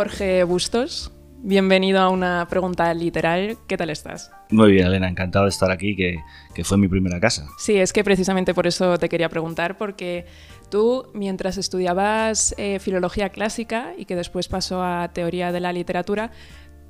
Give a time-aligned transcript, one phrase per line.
[0.00, 1.12] Jorge Bustos.
[1.42, 3.58] Bienvenido a una pregunta literal.
[3.68, 4.32] ¿Qué tal estás?
[4.48, 7.46] Muy bien, Elena, encantado de estar aquí, que, fue mi primera casa.
[7.58, 10.24] Sí, es que precisamente por eso te quería preguntar, porque
[10.70, 16.30] tú, mientras estudiabas eh, filología clásica y que después pasó a teoría de la literatura,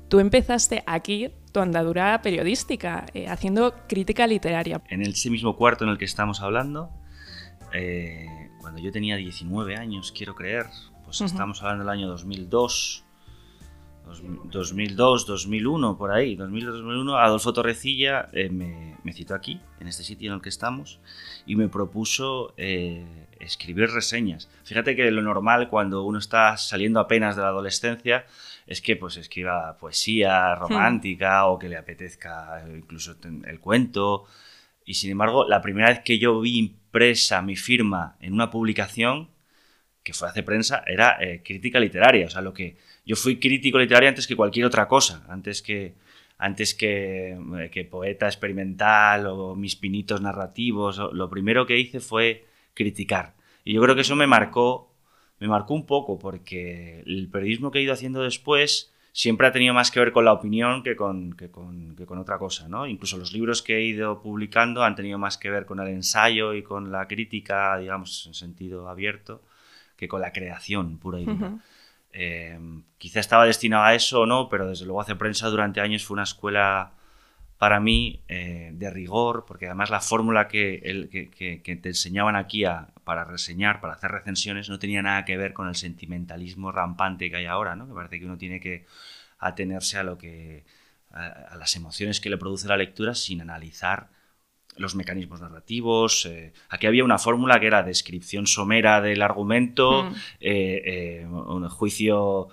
[0.07, 4.81] tú empezaste aquí tu andadura periodística, eh, haciendo crítica literaria.
[4.87, 6.89] En ese mismo cuarto en el que estamos hablando,
[7.73, 8.25] eh,
[8.61, 10.67] cuando yo tenía 19 años, quiero creer,
[11.17, 13.03] pues estamos hablando del año 2002
[14.51, 20.35] 2002, 2001, por ahí, 2002-2001, Adolfo Torrecilla eh, me, citó aquí, en este sitio en
[20.35, 20.99] el que estamos,
[21.45, 24.49] y me propuso eh, escribir reseñas.
[24.63, 28.25] Fíjate que lo normal cuando uno está saliendo apenas de la adolescencia
[28.67, 33.15] es que pues escriba poesía romántica o que le apetezca incluso
[33.45, 34.25] el cuento.
[34.85, 39.29] Y sin embargo, la primera vez que yo vi impresa mi firma en una publicación,
[40.03, 42.25] que fue hace prensa, era eh, crítica literaria.
[42.25, 45.93] O sea, lo que yo fui crítico literario antes que cualquier otra cosa, antes que,
[46.37, 50.97] antes que, eh, que poeta experimental o mis pinitos narrativos.
[51.13, 53.35] Lo primero que hice fue criticar.
[53.63, 54.91] Y yo creo que eso me marcó,
[55.39, 59.73] me marcó un poco, porque el periodismo que he ido haciendo después siempre ha tenido
[59.73, 62.67] más que ver con la opinión que con, que con, que con otra cosa.
[62.67, 62.87] ¿no?
[62.87, 66.53] Incluso los libros que he ido publicando han tenido más que ver con el ensayo
[66.53, 69.41] y con la crítica, digamos, en sentido abierto,
[70.01, 71.59] que con la creación pura y dura.
[72.11, 72.57] Eh,
[72.97, 76.15] quizá estaba destinado a eso o no, pero desde luego hacer prensa durante años fue
[76.15, 76.93] una escuela
[77.59, 82.63] para mí eh, de rigor, porque además la fórmula que, que, te enseñaban aquí
[83.03, 87.35] para reseñar, para hacer recensiones, no tenía nada que ver con el sentimentalismo rampante que
[87.35, 87.87] hay ahora, ¿no?
[87.87, 88.87] que parece que uno tiene que
[89.37, 90.65] atenerse a lo que
[91.11, 94.07] a las emociones que le produce la lectura sin analizar
[94.77, 96.25] los mecanismos narrativos.
[96.25, 100.15] Eh, aquí había una fórmula que era descripción somera del argumento, mm.
[100.39, 102.49] eh, eh, un juicio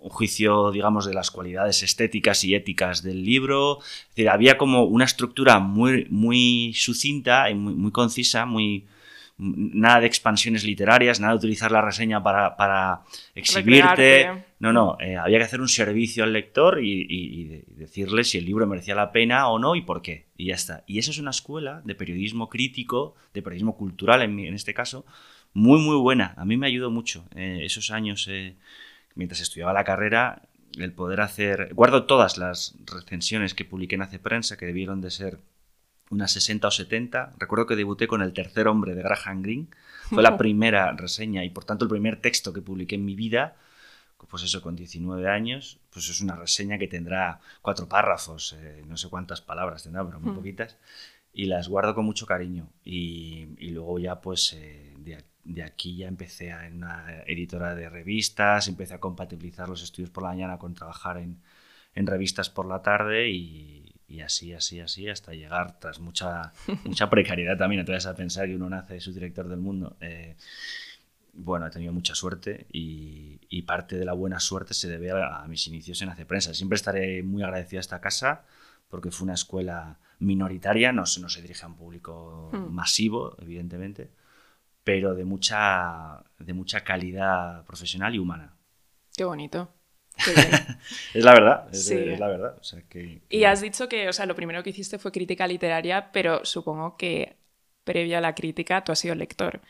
[0.00, 3.80] un juicio, digamos, de las cualidades estéticas y éticas del libro.
[3.80, 8.86] Es decir, había como una estructura muy, muy sucinta y muy, muy concisa, muy,
[9.38, 13.02] nada de expansiones literarias, nada de utilizar la reseña para,
[13.34, 14.44] exhibirte.
[14.58, 18.66] No, no, eh, había que hacer un servicio al lector y, decirle si el libro
[18.66, 20.26] merecía la pena o no y por qué.
[20.36, 20.82] Y ya está.
[20.86, 25.06] Y esa es una escuela de periodismo crítico, de periodismo cultural en, en este caso,
[25.54, 26.34] muy, muy buena.
[26.36, 28.56] A mí me ayudó mucho eh, esos años, eh,
[29.14, 30.42] mientras estudiaba la carrera,
[30.76, 31.72] el poder hacer...
[31.74, 35.38] Guardo todas las recensiones que publiqué en Hace Prensa, que debieron de ser
[36.10, 37.34] unas 60 o 70.
[37.38, 39.66] Recuerdo que debuté con El tercer hombre de Graham Greene.
[40.08, 43.56] Fue la primera reseña y por tanto el primer texto que publiqué en mi vida.
[44.28, 48.96] Pues eso, con 19 años, pues es una reseña que tendrá cuatro párrafos, eh, no
[48.96, 50.36] sé cuántas palabras tendrá, pero muy hmm.
[50.36, 50.76] poquitas.
[51.32, 52.68] Y las guardo con mucho cariño.
[52.84, 54.94] Y, luego ya, pues, eh,
[55.44, 60.24] de, aquí ya empecé en una editora de revistas, empecé a compatibilizar los estudios por
[60.24, 61.40] la mañana con trabajar en,
[61.94, 63.77] en revistas por la tarde y,
[64.08, 66.52] y así, así, así, hasta llegar, tras mucha,
[66.84, 69.96] mucha precariedad también, te vas a pensar que uno nace subdirector del mundo.
[70.00, 70.34] Eh,
[71.34, 75.44] bueno, he tenido mucha suerte y, y, parte de la buena suerte se debe a,
[75.46, 76.54] mis inicios en Hace Prensa.
[76.54, 78.44] Siempre estaré muy agradecido a esta casa
[78.88, 82.72] porque fue una escuela minoritaria, no, no se dirige a un público hmm.
[82.74, 84.10] masivo, evidentemente,
[84.82, 88.56] pero de mucha, de mucha calidad profesional y humana.
[89.14, 89.70] Qué bonito.
[91.14, 92.56] es la verdad, es, la verdad.
[93.28, 96.96] Y has dicho que, o sea, lo primero que hiciste fue crítica literaria, pero supongo
[96.96, 97.36] que
[97.84, 99.60] previa a la crítica tú has sido lector.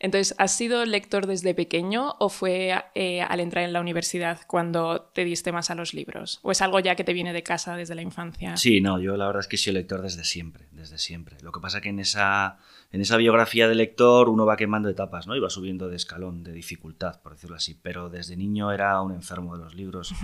[0.00, 5.10] Entonces, ¿has sido lector desde pequeño o fue eh, al entrar en la universidad cuando
[5.12, 6.38] te diste más a los libros?
[6.42, 8.56] ¿O es algo ya que te viene de casa desde la infancia?
[8.56, 11.36] Sí, no, yo la verdad es que he sido lector desde siempre, desde siempre.
[11.42, 12.58] Lo que pasa que en esa,
[12.90, 15.36] en esa biografía de lector uno va quemando etapas, ¿no?
[15.36, 17.74] Y va subiendo de escalón, de dificultad, por decirlo así.
[17.74, 20.12] Pero desde niño era un enfermo de los libros.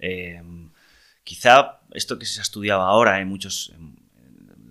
[0.00, 0.40] Eh,
[1.24, 3.74] quizá esto que se ha estudiado ahora en muchos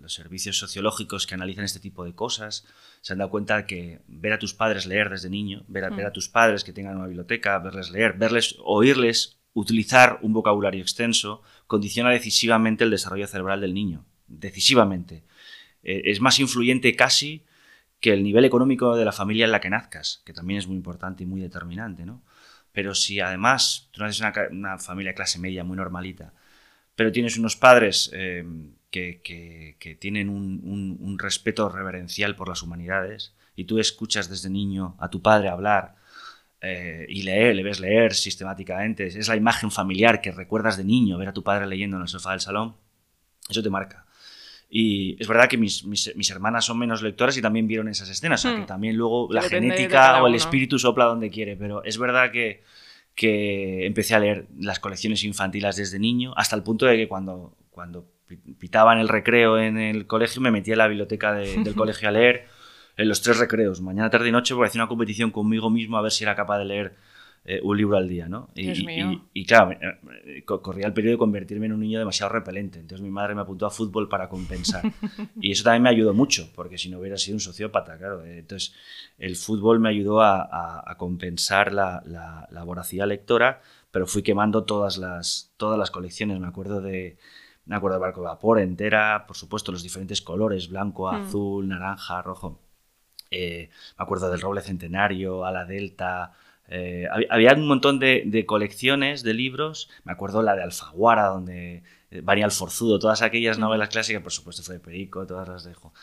[0.08, 2.66] los servicios sociológicos que analizan este tipo de cosas,
[3.02, 6.06] se han dado cuenta que ver a tus padres leer desde niño, ver a, ver
[6.06, 6.14] a mm.
[6.14, 12.12] tus padres que tengan una biblioteca, verles leer, verles, oírles utilizar un vocabulario extenso, condiciona
[12.12, 14.06] decisivamente el desarrollo cerebral del niño.
[14.28, 15.24] Decisivamente.
[15.88, 17.46] Eh, es más influyente casi
[18.00, 20.76] que el nivel económico de la familia en la que nazcas, que también es muy
[20.76, 22.22] importante y muy determinante, ¿no?
[22.74, 26.34] Pero si además tú naces en una, familia clase media muy normalita,
[26.96, 28.46] pero tienes unos padres eh,
[28.92, 35.22] que, tienen un, respeto reverencial por las humanidades y tú escuchas desde niño a tu
[35.22, 35.96] padre hablar
[36.62, 41.18] eh, y leer, le ves leer sistemáticamente, es la imagen familiar que recuerdas de niño,
[41.18, 42.76] ver a tu padre leyendo en el sofá del salón,
[43.50, 44.07] eso te marca.
[44.70, 48.44] Y es verdad que mis, mis, hermanas son menos lectoras y también vieron esas escenas,
[48.44, 48.68] o sea, que hmm.
[48.68, 52.64] también luego la genética o el espíritu sopla donde quiere, pero es verdad que
[53.18, 57.58] que empecé a leer las colecciones infantiles desde niño, hasta el punto de que cuando,
[57.72, 58.06] cuando
[58.60, 62.46] pitaban el recreo en el colegio me metía en la biblioteca del colegio a leer
[62.96, 66.04] en los tres recreos, mañana, tarde y noche, porque hacía una competición conmigo mismo a
[66.04, 66.96] ver si era capaz de leer
[67.50, 68.50] eh, un libro al día, ¿no?
[68.56, 72.78] Y, y, claro, eh, corría el periodo de convertirme en un niño demasiado repelente.
[72.78, 74.84] Entonces mi madre me apuntó a fútbol para compensar.
[75.40, 78.22] y eso también me ayudó mucho, porque si no hubiera sido un sociópata, claro.
[78.26, 78.76] Eh, entonces
[79.18, 83.62] el fútbol me ayudó a, compensar la, la, voracidad lectora,
[83.92, 86.42] pero fui quemando todas las, todas las colecciones.
[86.42, 87.18] Me acuerdo de...
[87.66, 91.16] Me acuerdo de Barco de Vapor entera, por supuesto, los diferentes colores, blanco, hmm.
[91.16, 92.60] azul, naranja, rojo.
[93.32, 96.34] me acuerdo del roble centenario, a la delta,
[96.68, 101.84] eh, había un montón de, colecciones de libros, me acuerdo la de Alfaguara, donde
[102.24, 105.94] varía el Forzudo, todas aquellas novelas clásicas, por supuesto fue de Perico, todas las dejo.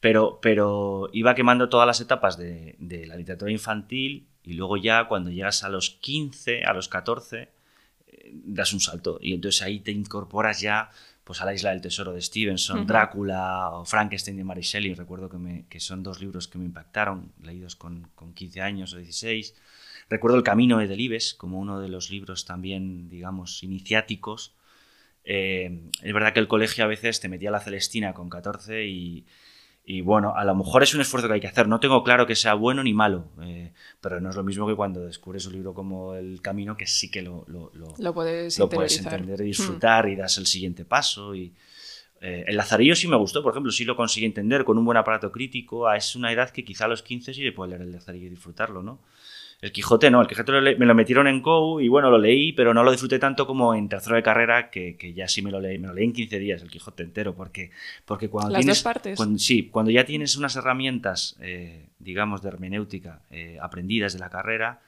[0.00, 2.76] Pero, pero iba quemando todas las etapas de,
[3.06, 7.48] la literatura infantil y luego ya cuando llegas a los 15, a los 14,
[8.06, 9.18] eh, das un salto.
[9.20, 10.90] Y entonces ahí te incorporas ya
[11.24, 15.28] pues a la isla del tesoro de Stevenson, Drácula o Frankenstein de Mary Shelley, recuerdo
[15.28, 18.96] que, me, que, son dos libros que me impactaron, leídos con, con 15 años o
[18.96, 19.54] 16.
[20.08, 24.54] Recuerdo El Camino de Delibes como uno de los libros también, digamos, iniciáticos.
[25.24, 29.24] Eh, es verdad que el colegio a veces te metía la Celestina con 14 y,
[30.02, 31.68] bueno, a lo mejor es un esfuerzo que hay que hacer.
[31.68, 34.74] No tengo claro que sea bueno ni malo, eh, pero no es lo mismo que
[34.74, 39.40] cuando descubres un libro como El Camino, que sí que lo, lo, lo, puedes, entender
[39.40, 41.34] y disfrutar y das el siguiente paso.
[41.34, 41.52] Y,
[42.24, 44.96] eh, el Lazarillo sí me gustó, por ejemplo, sí lo conseguí entender con un buen
[44.96, 45.92] aparato crítico.
[45.92, 48.30] Es una edad que quizá a los 15 sí le puede leer el Lazarillo y
[48.30, 49.00] disfrutarlo, ¿no?
[49.62, 52.74] El Quijote no, el Quijote me lo metieron en Go y bueno, lo leí, pero
[52.74, 55.78] no lo disfruté tanto como en tercero de carrera, que, ya sí me lo leí.
[55.78, 57.70] Me lo leí en 15 días, el Quijote entero, porque,
[58.04, 58.78] porque cuando Las tienes...
[58.78, 59.20] Dos partes.
[59.36, 64.80] sí, cuando ya tienes unas herramientas, eh, digamos, de hermenéutica eh, aprendidas de la carrera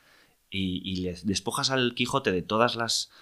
[0.50, 3.12] y, le despojas al Quijote de todas las...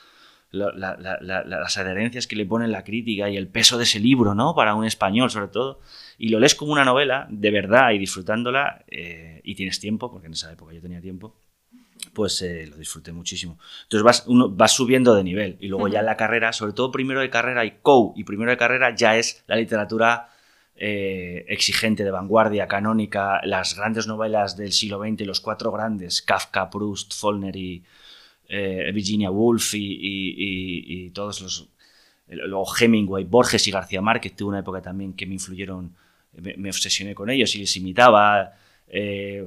[0.52, 4.54] las adherencias que le ponen la crítica y el peso de ese libro, ¿no?
[4.54, 5.80] Para un español, sobre todo.
[6.22, 10.28] Y lo lees como una novela, de verdad, y disfrutándola, eh, y tienes tiempo, porque
[10.28, 11.34] en esa época yo tenía tiempo
[12.12, 13.58] pues eh, lo disfruté muchísimo.
[13.84, 16.90] Entonces vas, uno, vas subiendo de nivel y luego ya en la carrera, sobre todo
[16.90, 20.28] primero de carrera y COU y primero de carrera ya es la literatura
[20.76, 26.70] eh, exigente, de vanguardia, canónica, las grandes novelas del siglo XX, los cuatro grandes, Kafka,
[26.70, 27.84] Proust, Follner y
[28.48, 31.68] eh, Virginia Woolf y, todos los...
[32.28, 35.94] Luego Hemingway, Borges y García Márquez, tuve una época también que me influyeron,
[36.32, 38.52] me, obsesioné con ellos y les imitaba
[38.88, 39.46] eh,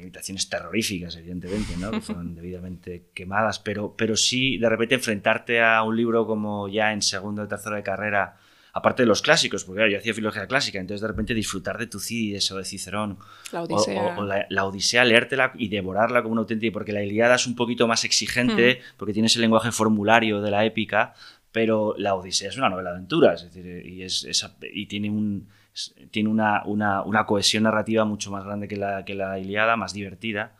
[0.00, 1.90] imitaciones terroríficas, evidentemente, ¿no?
[1.90, 6.92] que fueron debidamente quemadas, pero, pero sí de repente enfrentarte a un libro como ya
[6.92, 8.36] en segundo o tercero de carrera,
[8.72, 12.50] aparte de los clásicos, porque yo hacía filología clásica, entonces de repente disfrutar de Tucídides
[12.52, 13.18] o de Cicerón,
[13.52, 17.46] la Odisea, o, la, Odisea leértela y devorarla como una auténtica, porque la Iliada es
[17.46, 18.96] un poquito más exigente, hmm.
[18.96, 21.14] porque tienes el lenguaje formulario de la épica,
[21.50, 24.26] pero la Odisea es una novela de aventuras, es decir, y, es,
[24.72, 25.48] y tiene un
[26.10, 30.56] tiene una, una, cohesión narrativa mucho más grande que la, que la Iliada, más divertida,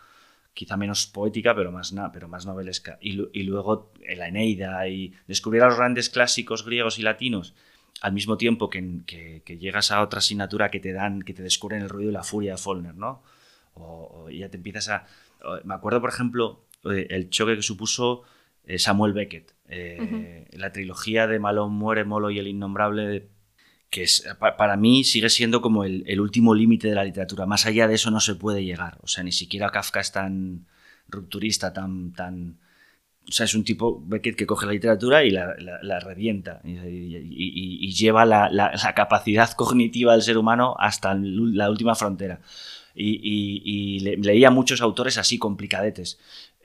[0.55, 2.99] quizá menos poética, pero más, pero más novelesca.
[3.01, 7.55] Y, y luego la Eneida y descubrir a los grandes clásicos griegos y latinos
[8.01, 9.03] al mismo tiempo que,
[9.45, 12.23] que, llegas a otra asignatura que te dan, que te descubren el ruido y la
[12.23, 13.23] furia de Faulkner, ¿no?
[13.75, 15.07] O, ya te empiezas a...
[15.65, 18.23] Me acuerdo, por ejemplo, eh, el choque que supuso
[18.65, 19.55] eh, Samuel Beckett.
[19.69, 23.29] Eh, la trilogía de Malón muere, Molo y el innombrable
[23.91, 27.47] que es, para mí sigue siendo como el, último límite de la literatura.
[27.47, 28.99] Más allá de eso no se puede llegar.
[29.03, 30.67] O sea, ni siquiera Kafka es tan
[31.09, 32.13] rupturista, tan...
[32.13, 32.59] tan
[33.27, 38.25] o sea, es un tipo Beckett que coge la literatura y la, revienta y, lleva
[38.25, 42.41] la, capacidad cognitiva del ser humano hasta la última frontera.
[42.95, 46.19] Y, leía muchos autores así, complicadetes.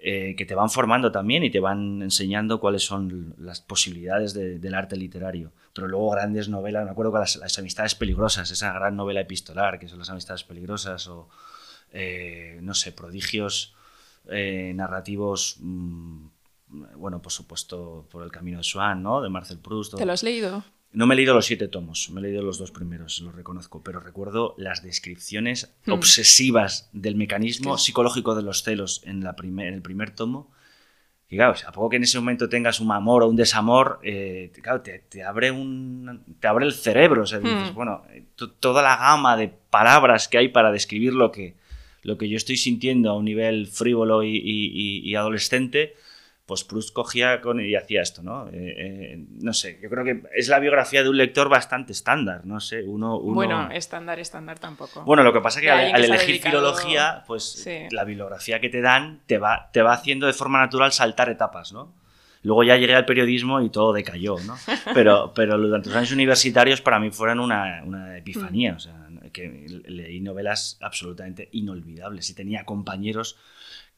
[0.05, 4.73] Eh, que te van formando también y te van enseñando cuáles son las posibilidades del
[4.73, 5.53] arte literario.
[5.71, 9.87] Pero luego grandes novelas, me acuerdo con las, amistades peligrosas, esa gran novela epistolar que
[9.87, 11.29] son las amistades peligrosas o,
[11.93, 13.75] eh, no sé, prodigios
[14.27, 16.25] eh, narrativos, mm,
[16.97, 19.21] bueno, por supuesto, por el camino de Swan, ¿no?
[19.21, 19.95] De Marcel Proust.
[19.95, 20.65] ¿Te lo has leído?
[20.93, 23.81] No me he leído los siete tomos, me he leído los dos primeros, lo reconozco,
[23.83, 25.91] pero recuerdo las descripciones hmm.
[25.91, 30.51] obsesivas del mecanismo psicológico de los celos en, la en el primer tomo.
[31.29, 34.51] Y claro, a poco que en ese momento tengas un amor o un desamor, eh,
[34.61, 37.23] claro, te, abre un, te abre el cerebro.
[37.23, 37.75] O sea, dices, hmm.
[37.75, 38.25] bueno, eh,
[38.59, 41.55] toda la gama de palabras que hay para describir lo que,
[42.03, 45.95] lo que yo estoy sintiendo a un nivel frívolo y adolescente,
[46.45, 48.47] pues Proust cogía con, y hacía esto, ¿no?
[48.49, 52.45] Eh, eh, no sé, yo creo que es la biografía de un lector bastante estándar,
[52.45, 53.19] no sé, uno...
[53.19, 55.03] Bueno, estándar, estándar tampoco.
[55.03, 59.21] Bueno, lo que pasa es que al, elegir filología, pues la bibliografía que te dan
[59.25, 61.93] te va, te va haciendo de forma natural saltar etapas, ¿no?
[62.41, 64.57] Luego ya llegué al periodismo y todo decayó, ¿no?
[64.93, 68.75] Pero, pero durante los años universitarios para mí fueron una, una epifanía, mm.
[68.75, 73.37] o sea, que leí novelas absolutamente inolvidables y tenía compañeros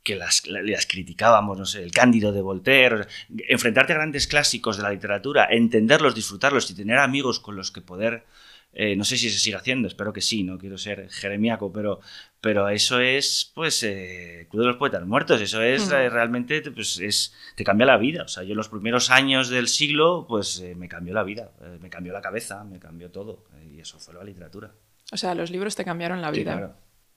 [0.05, 0.43] que las,
[0.87, 3.07] criticábamos, no sé, el Cándido de Voltaire,
[3.49, 7.81] enfrentarte a grandes clásicos de la literatura, entenderlos, disfrutarlos y tener amigos con los que
[7.81, 8.23] poder,
[8.71, 12.01] eh, no sé si se sigue haciendo, espero que sí, no quiero ser jeremiaco, pero,
[12.39, 16.99] pero eso es, pues, eh, Club de los Poetas Muertos, eso es eh, realmente, pues,
[16.99, 18.23] es, te cambia la vida.
[18.23, 22.13] O sea, yo los primeros años del siglo, pues, me cambió la vida, me cambió
[22.13, 23.43] la cabeza, me cambió todo,
[23.73, 24.71] y eso fue la literatura.
[25.11, 26.75] O sea, los libros te cambiaron la vida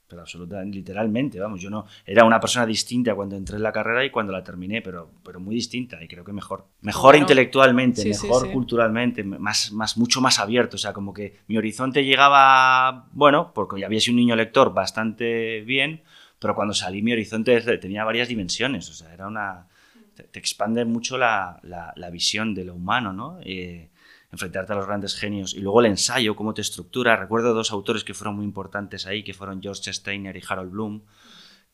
[0.08, 4.04] pero absolutamente, literalmente, vamos, yo no, era una persona distinta cuando entré en la carrera
[4.04, 8.50] y cuando la terminé, pero, pero muy distinta y creo que mejor, mejor intelectualmente, mejor
[8.50, 13.80] culturalmente, más, más, mucho más abierto, o sea, como que mi horizonte llegaba, bueno, porque
[13.80, 16.02] ya había sido un niño lector bastante bien,
[16.38, 19.66] pero cuando salí mi horizonte tenía varias dimensiones, o sea, era una,
[20.14, 23.38] te, expande mucho la, la, visión de lo humano, ¿no?
[23.44, 23.90] Eh,
[24.30, 25.54] enfrentarte a los grandes genios.
[25.54, 27.16] Y luego el ensayo, cómo te estructura.
[27.16, 31.02] Recuerdo dos autores que fueron muy importantes ahí, que fueron George Steiner y Harold Bloom,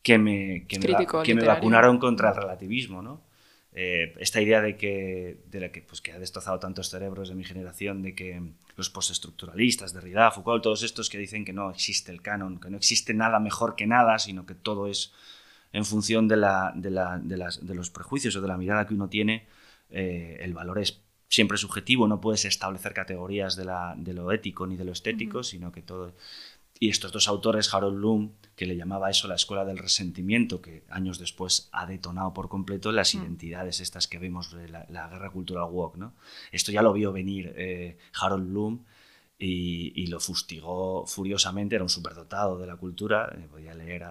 [0.02, 0.78] que me, que
[1.34, 3.22] me, vacunaron contra el relativismo, ¿no?
[3.76, 7.34] Eh, esta idea de que, de la que, pues, que ha destrozado tantos cerebros de
[7.34, 8.40] mi generación, de que
[8.76, 12.76] los postestructuralistas, Derrida, Foucault, todos estos que dicen que no existe el canon, que no
[12.76, 15.12] existe nada mejor que nada, sino que todo es
[15.72, 18.86] en función de, la, de, la, de, las, de los prejuicios o de la mirada
[18.86, 19.48] que uno tiene,
[19.90, 20.92] eh, el valor es
[21.34, 25.42] siempre subjetivo, no puedes establecer categorías de, la, de lo ético ni de lo estético,
[25.42, 26.14] sino que todo...
[26.78, 30.84] Y estos dos autores, Harold Bloom, que le llamaba eso la escuela del resentimiento, que
[30.90, 35.70] años después ha detonado por completo las identidades estas que vemos de la, guerra cultural
[35.70, 35.96] woke.
[35.96, 36.14] ¿no?
[36.52, 38.84] Esto ya lo vio venir eh, Harold Bloom
[39.38, 44.04] y, lo fustigó furiosamente, era un superdotado de la cultura, eh, podía leer,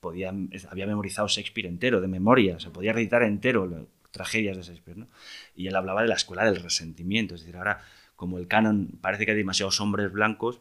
[0.00, 0.32] podía,
[0.70, 4.98] había memorizado Shakespeare entero, de memoria, se podía recitar entero tragedias de Shakespeare.
[4.98, 5.08] ¿no?
[5.54, 7.84] Y él hablaba de la escuela del resentimiento, es decir, ahora
[8.16, 10.60] como el canon parece que hay demasiados hombres blancos,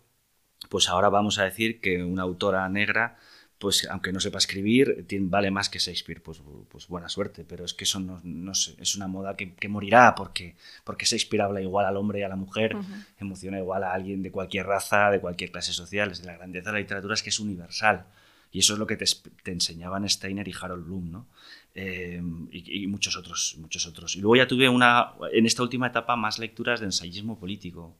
[0.69, 3.17] pues ahora vamos a decir que una autora negra,
[3.57, 7.73] pues aunque no sepa escribir, vale más que Shakespeare, pues, pues buena suerte, pero es
[7.73, 11.97] que eso no, sé, es una moda que, morirá porque, porque Shakespeare habla igual al
[11.97, 12.75] hombre y a la mujer,
[13.19, 16.73] emociona igual a alguien de cualquier raza, de cualquier clase social, es la grandeza de
[16.73, 18.05] la literatura es que es universal.
[18.51, 19.05] Y eso es lo que te,
[19.43, 21.27] te enseñaban Steiner y Harold Bloom, ¿no?
[21.77, 24.15] Eh, y, muchos otros, muchos otros.
[24.15, 27.97] Y luego ya tuve una, en esta última etapa más lecturas de ensayismo político.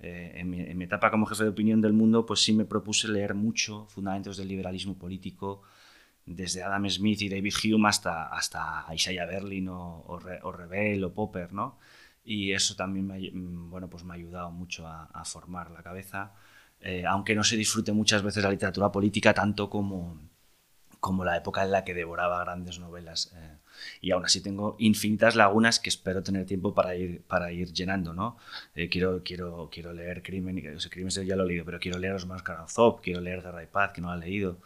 [0.00, 3.34] Eh, en, mi, etapa como jefe de opinión del mundo, pues sí me propuse leer
[3.34, 5.62] mucho fundamentos del liberalismo político,
[6.26, 11.52] desde Adam Smith y David Hume hasta, hasta Isaiah Berlin o, o, o o Popper,
[11.52, 11.78] ¿no?
[12.24, 16.34] Y eso también me, mm, bueno, pues me ha ayudado mucho a, formar la cabeza,
[16.80, 20.20] eh, aunque no se disfrute muchas veces la literatura política tanto como,
[21.00, 23.32] como la época en la que devoraba grandes novelas.
[23.36, 23.56] Eh,
[24.00, 28.12] y aún así tengo infinitas lagunas que espero tener tiempo para ir, para ir llenando.
[28.12, 28.36] ¿no?
[28.74, 31.98] Eh, quiero, quiero, quiero leer Crimen, o sea, Crimen ya lo he leído, pero quiero
[31.98, 34.58] leer Osmar Karamazov, quiero leer Guerra y Paz, que no lo he leído.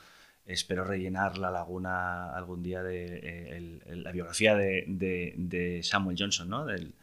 [0.47, 6.49] Espero rellenar la laguna algún día de eh, la biografía de, Samuel Johnson.
[6.49, 6.67] ¿no?
[6.67, 6.95] Del,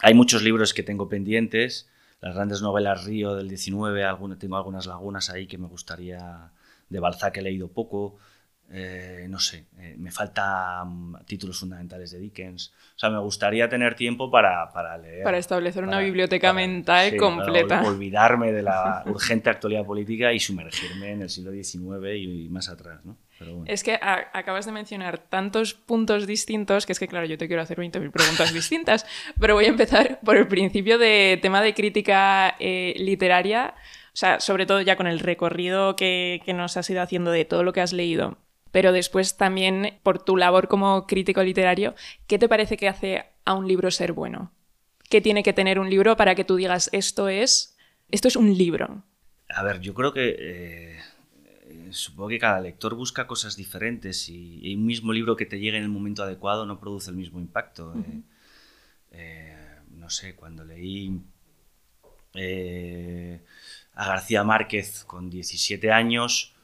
[0.00, 1.88] hay muchos libros que tengo pendientes.
[2.20, 4.02] Las grandes novelas Río del 19,
[4.38, 6.50] tengo algunas lagunas ahí que me gustaría
[6.88, 8.18] de Balzac he leído poco,
[8.70, 12.72] eh, no sé, eh, me faltan títulos fundamentales de Dickens.
[12.96, 15.24] O sea, me gustaría tener tiempo para, para leer.
[15.24, 17.78] Para establecer una biblioteca mental completa.
[17.78, 22.68] Para olvidarme de la urgente actualidad política y sumergirme en el siglo XIX y, más
[22.68, 23.16] atrás, ¿no?
[23.66, 27.62] Es que acabas de mencionar tantos puntos distintos que es que, claro, yo te quiero
[27.62, 29.06] hacer 20.000 preguntas distintas,
[29.40, 33.74] pero voy a empezar por el principio de tema de crítica eh, literaria.
[34.18, 37.62] O sea, sobre todo ya con el recorrido que, nos has ido haciendo de todo
[37.62, 38.36] lo que has leído,
[38.72, 41.94] pero después también por tu labor como crítico literario,
[42.26, 44.50] ¿qué te parece que hace a un libro ser bueno?
[45.08, 47.76] ¿Qué tiene que tener un libro para que tú digas esto es,
[48.10, 49.04] esto es un libro?
[49.50, 50.98] A ver, yo creo que eh,
[51.92, 55.84] supongo que cada lector busca cosas diferentes y, un mismo libro que te llegue en
[55.84, 57.94] el momento adecuado no produce el mismo impacto.
[57.94, 58.22] Eh,
[59.12, 59.56] eh,
[59.92, 61.22] no sé, cuando leí
[63.98, 66.54] a García Márquez con 17 años,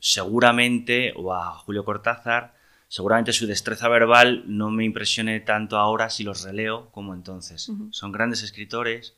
[0.00, 2.54] seguramente, o a Julio Cortázar,
[2.88, 7.70] seguramente su destreza verbal no me impresione tanto ahora si los releo como entonces.
[7.92, 9.14] Son grandes escritores,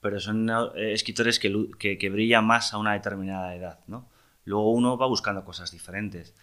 [0.00, 3.80] pero son eh, escritores que, que, brillan más a una determinada edad.
[3.86, 4.08] ¿no?
[4.46, 6.34] Luego uno va buscando cosas diferentes.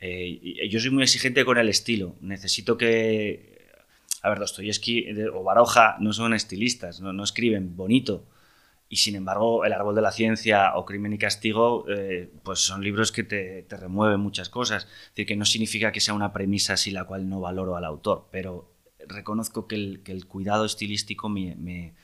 [0.00, 2.16] Eh, yo soy muy exigente con el estilo.
[2.20, 3.58] Necesito que...
[4.20, 8.26] A ver, Dostoyevsky o Baroja no son estilistas, no, no escriben bonito.
[8.92, 12.82] Y sin embargo, El árbol de la ciencia o Crimen y castigo, eh, pues son
[12.82, 14.82] libros que te, te, remueven muchas cosas.
[14.82, 17.84] Es decir, que no significa que sea una premisa así la cual no valoro al
[17.84, 18.74] autor, pero
[19.06, 21.94] reconozco que el, que el cuidado estilístico me, me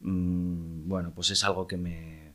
[0.00, 2.34] mmm, bueno, pues es algo que me...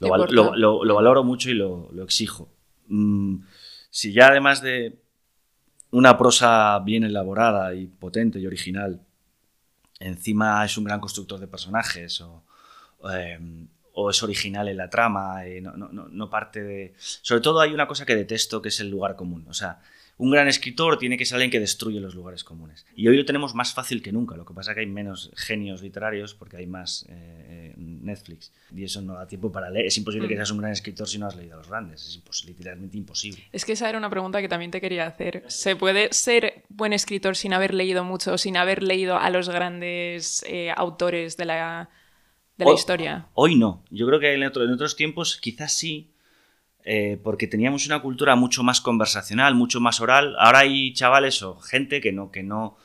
[0.00, 2.48] Lo, lo, lo, lo valoro mucho y lo, exijo.
[2.88, 3.44] Mm,
[3.90, 4.98] si ya además de
[5.92, 9.00] una prosa bien elaborada y potente y original,
[10.00, 12.42] encima es un gran constructor de personajes o,
[13.12, 13.38] eh,
[13.94, 16.94] o es original en la trama, eh, no, no, no, parte de...
[16.98, 19.46] Sobre todo hay una cosa que detesto que es el lugar común.
[19.48, 19.80] O sea,
[20.16, 22.86] un gran escritor tiene que ser alguien que destruye los lugares comunes.
[22.94, 24.36] Y hoy lo tenemos más fácil que nunca.
[24.36, 28.52] Lo que pasa es que hay menos genios literarios porque hay más eh, Netflix.
[28.74, 29.86] Y eso no da tiempo para leer.
[29.86, 30.38] Es imposible que mm.
[30.38, 32.20] seas un gran escritor si no has leído a los grandes.
[32.28, 33.44] Es literalmente imposible.
[33.52, 35.44] Es que esa era una pregunta que también te quería hacer.
[35.48, 40.44] ¿Se puede ser buen escritor sin haber leído mucho, sin haber leído a los grandes
[40.46, 41.90] eh, autores de la,
[42.56, 43.26] de la historia?
[43.34, 43.82] Hoy no.
[43.90, 46.14] Yo creo que en, en otros tiempos quizás sí
[46.86, 50.36] eh, porque teníamos una cultura mucho más conversacional, mucho más oral.
[50.38, 52.76] Ahora hay chavales o gente que no, que no,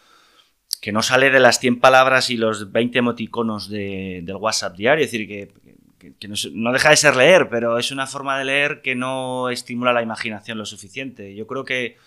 [0.80, 5.04] que no sale de las 100 palabras y los 20 emoticonos de, del WhatsApp diario.
[5.04, 8.82] Es decir, que, que, no, deja de ser leer, pero es una forma de leer
[8.82, 11.36] que no estimula la imaginación lo suficiente.
[11.36, 11.98] Yo creo que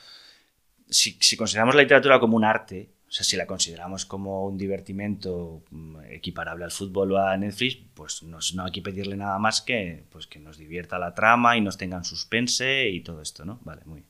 [0.88, 4.56] si, si consideramos la literatura como un arte, o sea, si la consideramos como un
[4.56, 9.60] divertimento mm, equiparable al fútbol o a Netflix, pues no, hay que pedirle nada más
[9.60, 13.60] que, pues que nos divierta la trama y nos tengan suspense y todo esto, ¿no?
[13.64, 14.02] Vale, muy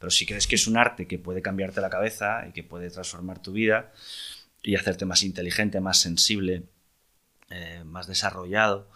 [0.00, 2.90] Pero si crees que es un arte que puede cambiarte la cabeza y que puede
[2.90, 3.92] transformar tu vida
[4.64, 6.64] y hacerte más inteligente, más sensible,
[7.50, 8.90] eh, más desarrollado,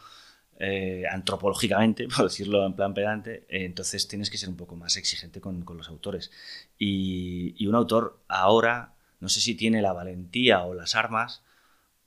[0.59, 4.97] eh, antropológicamente, por decirlo en plan pedante, eh, entonces tienes que ser un poco más
[4.97, 6.33] exigente con, con los autores.
[6.79, 11.45] Y, y un autor ahora no sé si tiene la valentía o las armas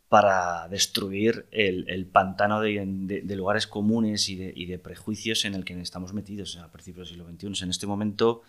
[0.09, 6.57] para destruir el, pantano de, lugares comunes y, de, prejuicios en el que estamos metidos
[6.57, 7.63] a principios del siglo XXI.
[7.63, 8.41] En este momento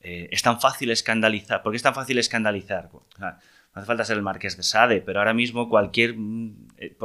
[0.00, 1.62] eh, es tan fácil escandalizar.
[1.62, 2.90] ¿Por qué es tan fácil escandalizar?
[2.92, 3.36] no
[3.72, 6.14] hace falta ser el marqués de Sade, pero ahora mismo cualquier...
[6.16, 6.96] Mm, eh,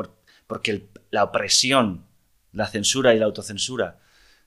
[0.48, 2.08] porque la opresión,
[2.54, 4.00] la censura y la autocensura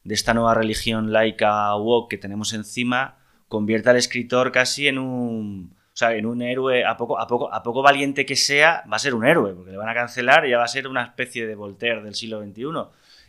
[0.03, 5.80] de esta nueva religión laica woke que tenemos encima convierte al escritor casi en un
[6.01, 8.99] sea, en un héroe, a poco, a, poco, a poco valiente que sea, va a
[8.99, 11.47] ser un héroe, porque le van a cancelar y ya va a ser una especie
[11.47, 12.65] de Voltaire del siglo XXI.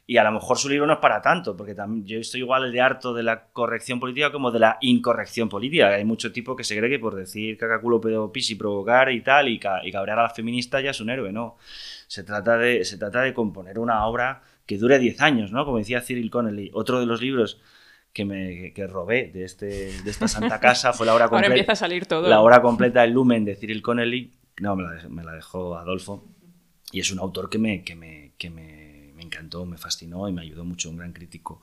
[0.08, 2.72] Y a lo mejor su libro no es para tanto, porque también yo estoy igual
[2.72, 5.90] de harto de la corrección política como de la incorrección política.
[5.90, 9.22] Hay mucho tipo que se cree que por decir cacaculo, pedo, pis y provocar y
[9.22, 11.58] tal, y, cabrear a las feministas ya es un héroe, no.
[12.08, 15.66] Se trata de, se trata de componer una obra que dure 10 años, ¿no?
[15.66, 16.72] Como decía Cyril Connelly.
[16.74, 17.62] Otro de los libros
[18.14, 21.48] que me que robé de, este, de esta santa casa fue la hora completa.
[21.48, 22.28] Ahora empieza a salir todo.
[22.28, 24.34] La hora completa del Lumen de Cyril Connelly.
[24.60, 26.28] No, me la, me la dejó Adolfo.
[26.92, 30.34] Y es un autor que me, que me, que me, me encantó, me fascinó y
[30.34, 30.90] me ayudó mucho.
[30.90, 31.62] Un gran crítico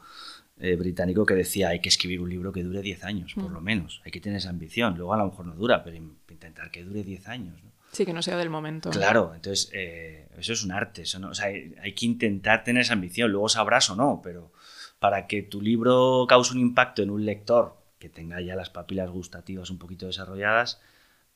[0.58, 3.54] eh, británico que decía: hay que escribir un libro que dure 10 años, por mm.
[3.54, 4.00] lo menos.
[4.06, 4.96] Hay que tener esa ambición.
[4.96, 7.62] Luego a lo mejor no dura, pero intentar que dure 10 años.
[7.62, 7.72] ¿no?
[7.92, 8.88] Sí, que no sea del momento.
[8.90, 11.02] Claro, entonces eh, eso es un arte.
[11.02, 13.30] Eso no, o sea, hay, hay, que intentar tener esa ambición.
[13.30, 14.50] Luego sabrás o no, pero
[14.98, 19.10] para que tu libro cause un impacto en un lector que tenga ya las papilas
[19.10, 20.80] gustativas un poquito desarrolladas,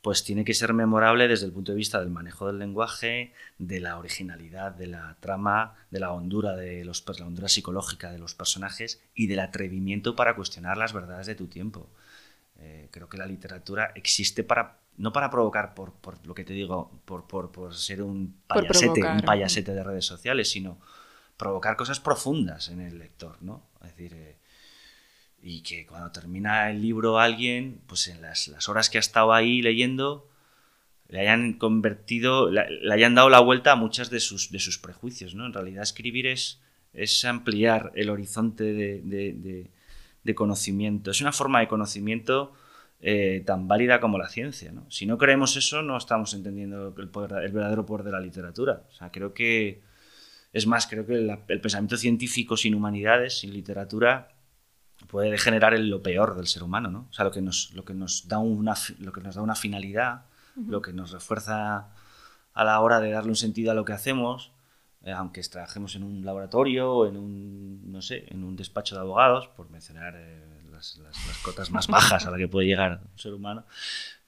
[0.01, 3.81] pues tiene que ser memorable desde el punto de vista del manejo del lenguaje, de
[3.81, 8.35] la originalidad de la trama, de la hondura, de los, la hondura psicológica de los
[8.35, 11.89] personajes y del atrevimiento para cuestionar las verdades de tu tiempo.
[12.59, 16.53] Eh, creo que la literatura existe para no para provocar por, por lo que te
[16.53, 20.79] digo, por, por, por ser un payasete, un payasete de redes sociales, sino
[21.43, 23.65] provocar cosas profundas en el lector, ¿no?
[23.83, 24.37] Es decir, eh,
[25.43, 29.61] y que cuando termina el libro alguien, pues en las, horas que ha estado ahí
[29.61, 30.31] leyendo,
[31.09, 35.35] le hayan convertido, le, hayan dado la vuelta a muchas de sus, de sus prejuicios,
[35.35, 35.45] ¿no?
[35.45, 36.61] En realidad escribir es,
[37.25, 42.53] ampliar el horizonte de, conocimiento, es una forma de conocimiento
[43.01, 44.89] eh, tan válida como la ciencia, ¿no?
[44.91, 47.11] Si no creemos eso, no estamos entendiendo el,
[47.43, 48.85] el verdadero poder de la literatura.
[48.89, 49.91] O sea, creo que
[50.53, 54.29] es más, creo que el, pensamiento científico sin humanidades, sin literatura,
[55.09, 57.07] puede degenerar en lo peor del ser humano, ¿no?
[57.11, 59.55] O sea, lo que nos, lo que nos, da, una, lo que nos da una
[59.55, 61.89] finalidad, lo que nos refuerza
[62.53, 64.53] a la hora de darle un sentido a lo que hacemos,
[65.05, 69.01] eh, aunque trabajemos en un laboratorio o en un, no sé, en un despacho de
[69.01, 71.01] abogados, por mencionar eh, las,
[71.43, 73.65] cotas más bajas a la que puede llegar un ser humano,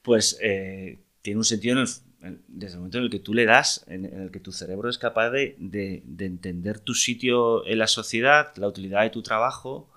[0.03, 1.89] pues eh, tiene un sentido en el,
[2.49, 4.99] desde el momento en el que tú le das, en, el que tu cerebro es
[4.99, 5.57] capaz de,
[6.19, 9.91] entender tu sitio en la sociedad, la utilidad de tu trabajo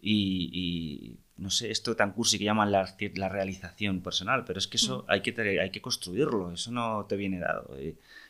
[0.00, 4.76] y, no sé, esto tan cursi que llaman la, la realización personal, pero es que
[4.76, 7.76] eso hay, que, hay que construirlo, eso no te viene dado.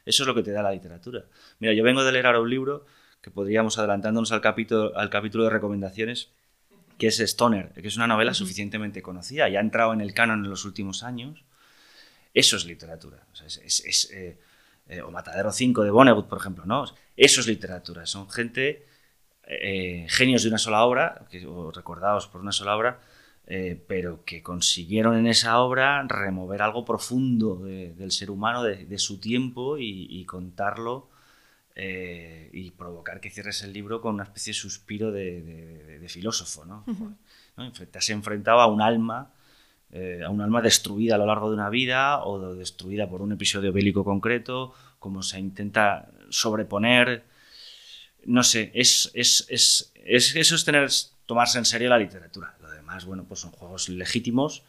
[0.05, 1.25] eso es lo que te da la literatura.
[1.59, 2.87] Mira, yo vengo de leer ahora un libro
[3.21, 6.31] que podríamos, adelantándonos al capítulo, al capítulo de recomendaciones,
[6.99, 10.45] que es Stoner, que es una novela suficientemente conocida y ha entrado en el canon
[10.45, 11.45] en los últimos años.
[12.37, 13.27] Eso es literatura.
[13.33, 14.39] O, es, eh,
[14.89, 16.67] eh, o Matadero 5 de Vonnegut, por ejemplo.
[16.67, 16.85] ¿no?
[17.17, 18.05] Eso es literatura.
[18.05, 18.87] Son gente
[19.45, 23.01] eh, genios de una sola obra, que, o recordados por una sola obra,
[23.87, 29.79] pero que consiguieron en esa obra remover algo profundo del ser humano, de, su tiempo
[29.79, 31.09] y, contarlo
[31.77, 36.65] eh, y provocar que cierres el libro con una especie de suspiro de, filósofo.
[36.65, 36.85] ¿no?
[37.73, 39.33] Te has enfrentado a un alma.
[39.93, 43.73] A un alma destruida a lo largo de una vida o destruida por un episodio
[43.73, 47.25] bélico concreto, como se intenta sobreponer
[48.27, 50.91] no sé, es, es, es, eso es tener,
[51.27, 52.57] tomarse en serio la literatura.
[52.61, 54.65] Lo demás, bueno, pues son juegos legítimos,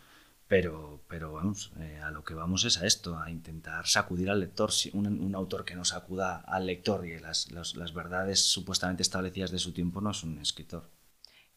[0.48, 4.40] pero, pero vamos, eh, a lo que vamos es a esto, a intentar sacudir al
[4.40, 9.52] lector, un, un autor que no sacuda al lector y las, las verdades supuestamente establecidas
[9.52, 10.88] de su tiempo no es un escritor.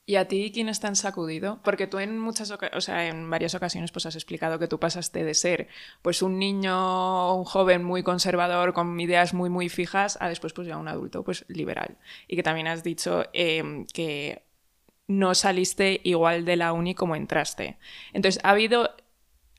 [0.07, 1.61] ¿Y a ti quiénes te han sacudido?
[1.63, 5.23] Porque tú en muchas o sea, en varias ocasiones pues has explicado que tú pasaste
[5.23, 5.69] de ser
[6.03, 10.67] pues un niño, un joven muy conservador con ideas muy muy fijas a después pues
[10.67, 11.99] ya un adulto pues liberal.
[12.27, 14.43] Y que también has dicho em, que
[15.07, 17.79] no saliste igual de la uni como entraste.
[18.13, 18.91] Entonces, ¿ha habido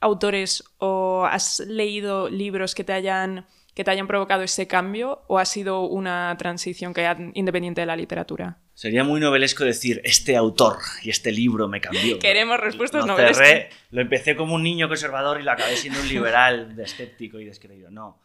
[0.02, 5.40] autores o has leído libros que te hayan que te hayan provocado ese cambio o
[5.40, 8.60] ha sido una transición que independiente de la literatura?
[8.82, 12.18] Sería muy novelesco decir, este autor y este libro me cambió.
[12.18, 13.68] Queremos respuestas novelescas.
[13.92, 17.46] lo empecé como un niño conservador y lo acabé siendo un liberal, de escéptico y
[17.46, 17.92] descreído.
[17.92, 18.18] No,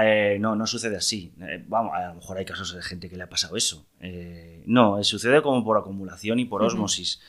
[0.00, 1.32] eh, no, no sucede así.
[1.40, 3.84] Eh, vamos, a lo mejor hay casos de gente que le ha pasado eso.
[3.98, 7.20] Eh, no, sucede como por acumulación y por osmosis.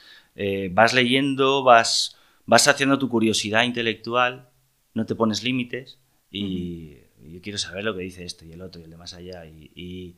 [0.69, 4.49] vas leyendo, vas, vas haciendo tu curiosidad intelectual,
[4.93, 5.97] no te pones límites
[6.29, 9.15] y yo quiero saber lo que dice esto y el otro y el de más
[9.15, 9.47] allá.
[9.47, 10.15] Y,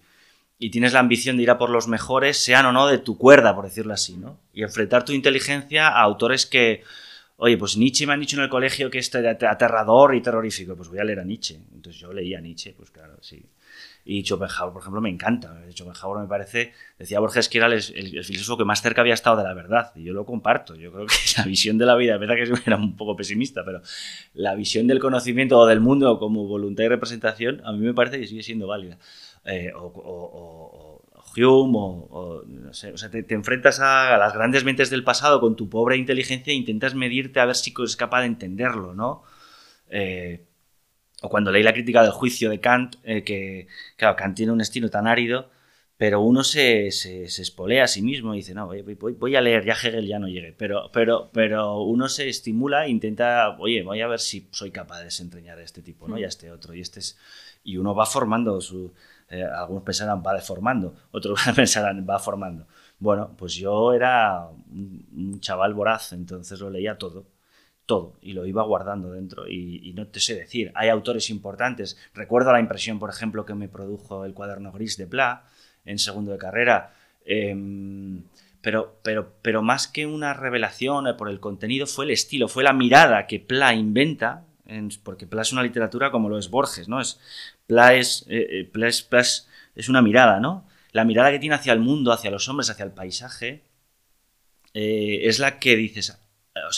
[0.69, 3.56] tienes la ambición de ir a por los mejores, sean o no de tu cuerda,
[3.56, 4.39] por decirlo así, ¿no?
[4.54, 6.84] Y enfrentar tu inteligencia a autores que,
[7.38, 10.89] oye, pues Nietzsche me han dicho en el colegio que es aterrador y terrorífico, pues
[10.89, 11.60] voy a leer a Nietzsche.
[11.73, 13.45] Entonces yo leía a Nietzsche, pues claro, sí.
[14.06, 15.62] Y Schopenhauer, por ejemplo, me encanta.
[15.73, 19.43] Schopenhauer me parece, decía Borges que era el, filósofo que más cerca había estado de
[19.43, 19.93] la verdad.
[19.95, 20.76] Y yo lo comparto.
[20.76, 23.63] Yo creo que la visión de la vida, es verdad que era un poco pesimista,
[23.63, 23.82] pero
[24.34, 28.19] la visión del conocimiento o del mundo como voluntad y representación, a mí me parece
[28.19, 28.97] que sigue siendo válida.
[29.45, 31.03] Eh, o, o,
[31.36, 35.56] Hume, o, no sé, o sea, te, enfrentas a, las grandes mentes del pasado con
[35.56, 39.23] tu pobre inteligencia e intentas medirte a ver si eres capaz de entenderlo, ¿no?
[39.89, 40.45] Eh,
[41.21, 44.62] o cuando leí la crítica del juicio de Kant, eh, que, claro, Kant tiene un
[44.62, 45.49] estilo tan árido,
[45.97, 49.63] pero uno se, se, espolea a sí mismo y dice, no, voy, voy, a leer,
[49.63, 54.01] ya Hegel ya no llegue, pero, pero, pero uno se estimula e intenta, oye, voy
[54.01, 56.17] a ver si soy capaz de desentrañar a este tipo, ¿no?
[56.17, 57.17] Y a este otro, y este es...
[57.63, 58.93] Y uno va formando su...
[59.34, 62.67] Eh, algunos pensarán va deformando, otros pensarán va formando.
[63.00, 67.26] Bueno, pues yo era un chaval voraz, entonces lo leía todo
[67.86, 72.52] todo y lo iba guardando dentro y, no te sé decir, hay autores importantes, recuerdo
[72.52, 75.46] la impresión por ejemplo que me produjo el cuaderno gris de Pla
[75.86, 76.93] en segundo de carrera,
[77.26, 78.24] em,
[78.62, 82.74] pero, pero, pero más que una revelación por el contenido fue el estilo, fue la
[82.74, 84.46] mirada que Pla inventa,
[85.04, 87.02] porque Pla es una literatura como lo es Borges, ¿no?
[87.02, 87.19] Es,
[87.67, 90.67] Pla, es, eh, eh, es, es, una mirada, ¿no?
[90.91, 93.63] La mirada que tiene hacia el mundo, hacia los hombres, hacia el paisaje,
[94.73, 96.17] eh, es la que dices,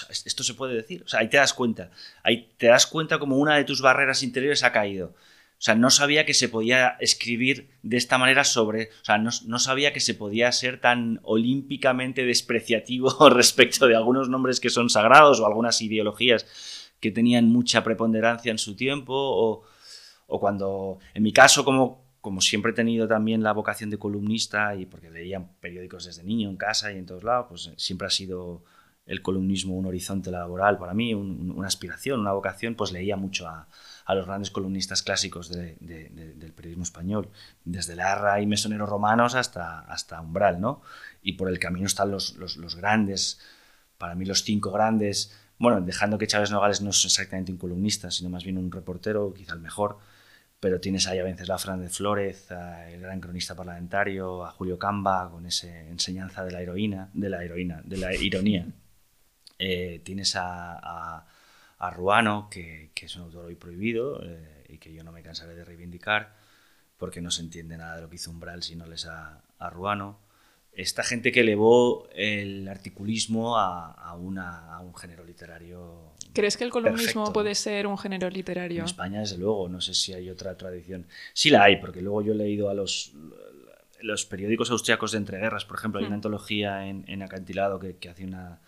[0.09, 1.03] esto se puede decir.
[1.03, 1.91] O sea, ahí te das cuenta.
[2.23, 5.15] Ahí te das cuenta como una de tus barreras interiores ha caído.
[5.57, 8.89] O sea, no sabía que se podía escribir de esta manera sobre.
[9.01, 14.59] O sea, no, sabía que se podía ser tan olímpicamente despreciativo respecto de algunos nombres
[14.59, 16.45] que son sagrados o algunas ideologías
[16.99, 19.13] que tenían mucha preponderancia en su tiempo.
[19.15, 19.63] O,
[20.27, 24.75] o cuando, en mi caso, como, como siempre he tenido también la vocación de columnista
[24.75, 28.11] y porque leía periódicos desde niño en casa y en todos lados, pues siempre ha
[28.11, 28.63] sido
[29.05, 33.67] el columnismo un horizonte laboral para mí, una aspiración, una vocación, pues leía mucho a,
[34.09, 37.29] los grandes columnistas clásicos del periodismo español,
[37.63, 40.81] desde Larra y Mesoneros Romanos hasta, hasta Umbral, ¿no?
[41.21, 43.39] Y por el camino están los, los, grandes,
[43.97, 48.11] para mí los cinco grandes, bueno, dejando que Chávez Nogales no es exactamente un columnista,
[48.11, 49.97] sino más bien un reportero, quizá el mejor,
[50.59, 52.47] pero tienes ahí a Venceslao de Flores,
[52.87, 57.43] el gran cronista parlamentario, a Julio Camba, con esa enseñanza de la heroína, de la
[57.43, 58.65] heroína, de la ironía,
[59.59, 61.25] eh, tienes a,
[61.93, 65.63] Ruano, que, es un autor hoy prohibido eh, y que yo no me cansaré de
[65.63, 66.33] reivindicar
[66.97, 69.69] porque no se entiende nada de lo que hizo Umbral si no les a, a
[69.69, 70.24] Ruano.
[70.75, 76.13] Esta gente que elevó el articulismo a, una, un género literario.
[76.33, 78.79] ¿Crees que el columnismo puede ser un género literario?
[78.79, 81.07] En España, desde luego, no sé si hay otra tradición.
[81.33, 83.13] Sí la hay, porque luego yo he leído a los,
[84.01, 86.19] los periódicos austriacos de entreguerras, por ejemplo, hay una hmm.
[86.19, 88.59] antología en, Acantilado que, que hace una,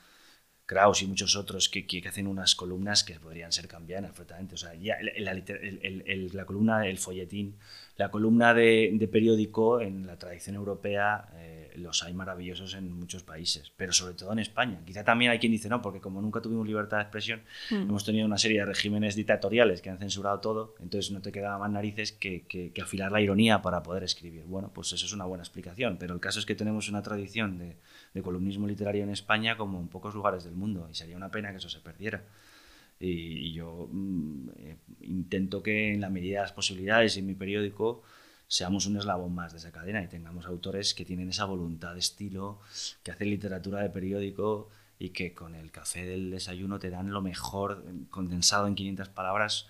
[0.68, 4.56] Kraus y muchos otros que, que, hacen unas columnas que podrían ser cambianas perfectamente.
[4.56, 7.56] O sea, ya la, columna, el folletín,
[7.98, 13.72] la columna de, periódico en la tradición europea eh, los hay maravillosos en muchos países,
[13.76, 14.82] pero sobre todo en España.
[14.86, 17.76] Quizá también hay quien dice no, porque como nunca tuvimos libertad de expresión, hmm.
[17.76, 21.58] hemos tenido una serie de regímenes dictatoriales que han censurado todo, entonces no te quedaba
[21.58, 24.44] más narices que, que, que afilar la ironía para poder escribir.
[24.46, 27.58] Bueno, pues eso es una buena explicación, pero el caso es que tenemos una tradición
[27.58, 27.78] de
[28.18, 31.52] de columnismo literario en España como en pocos lugares del mundo y sería una pena
[31.52, 32.24] que eso se perdiera.
[33.00, 38.04] Y, yo mm, eh, intento que en la medida de las posibilidades en mi periódico
[38.48, 42.00] seamos un eslabón más de esa cadena y tengamos autores que tienen esa voluntad de
[42.00, 42.60] estilo,
[43.04, 47.22] que hacen literatura de periódico y que con el café del desayuno te dan lo
[47.22, 49.68] mejor condensado en 500 palabras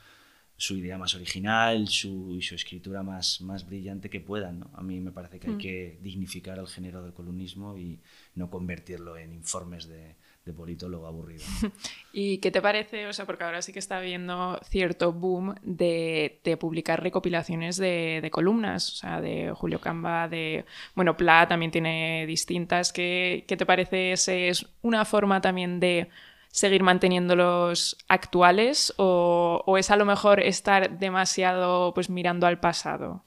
[0.60, 4.60] su idea más original su, y su escritura más, más brillante que puedan.
[4.62, 4.72] ¿no?
[4.74, 5.60] A mí me parece que hay mm.
[5.60, 8.00] que dignificar el género del columnismo y
[8.36, 10.16] no convertirlo en informes de,
[10.48, 11.44] de politólogo aburrido.
[12.14, 13.06] ¿Y qué te parece?
[13.06, 18.20] O sea, porque ahora sí que está habiendo cierto boom de, de publicar recopilaciones de,
[18.22, 20.66] de, columnas, o sea, de Julio Camba, de...
[20.96, 22.92] Bueno, Pla también tiene distintas.
[22.92, 24.14] ¿Qué, qué te parece?
[24.14, 26.10] ¿Es una forma también de
[26.58, 33.24] seguir manteniéndolos actuales o, es a lo mejor estar demasiado pues mirando al pasado?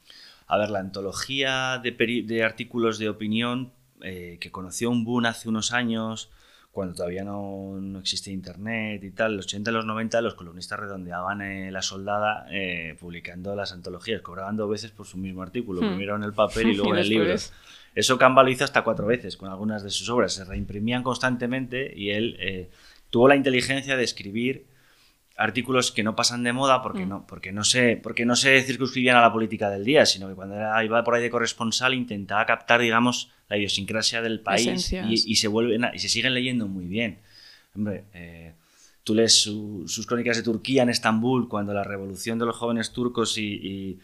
[0.49, 5.73] A ver, la antología de, artículos de opinión eh, que conoció un boom hace unos
[5.73, 6.31] años,
[6.71, 10.79] cuando todavía no, no existía internet y tal, los 80 y los 90 los columnistas
[10.79, 15.83] redondeaban eh, la soldada eh, publicando las antologías, cobraban dos veces por su mismo artículo,
[15.83, 15.89] hmm.
[15.89, 17.35] primero en el papel y luego en el libro.
[17.93, 21.93] Eso Camba lo hizo hasta cuatro veces con algunas de sus obras, se reimprimían constantemente
[21.95, 22.69] y él
[23.11, 24.70] tuvo la inteligencia de escribir
[25.41, 27.09] artículos que no pasan de moda porque, mm.
[27.09, 30.35] no, porque, no, se, porque no se circunscribían a la política del día, sino que
[30.35, 35.49] cuando iba por ahí de corresponsal intentaba captar, digamos, la idiosincrasia del país y, se
[35.49, 37.19] vuelven y se siguen leyendo muy bien.
[37.75, 38.53] Hombre, eh,
[39.03, 43.39] tú lees sus crónicas de Turquía en Estambul cuando la revolución de los jóvenes turcos
[43.39, 43.99] y,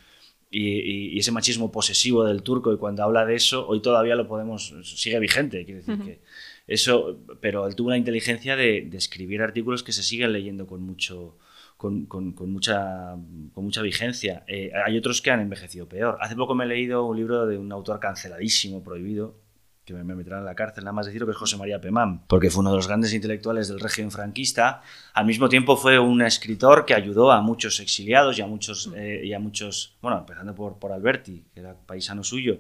[0.51, 4.75] y, ese machismo posesivo del turco y cuando habla de eso, hoy todavía lo podemos,
[4.85, 6.21] sigue vigente, quiere decir que
[6.67, 11.39] eso, pero él tuvo la inteligencia de, escribir artículos que se siguen leyendo con mucho,
[11.77, 13.17] con, mucha,
[13.55, 14.45] con mucha vigencia.
[14.49, 16.19] Eh, hay otros que han envejecido peor.
[16.21, 19.37] Hace poco me he leído un libro de un autor canceladísimo, prohibido,
[19.85, 22.51] que me, meterán en la cárcel, nada más decirlo, que es José María Pemán, porque
[22.51, 24.83] fue uno de los grandes intelectuales del régimen franquista.
[25.15, 29.23] Al mismo tiempo fue un escritor que ayudó a muchos exiliados y a muchos, eh,
[29.25, 32.59] y a muchos bueno, empezando por, por Alberti, que era paisano suyo,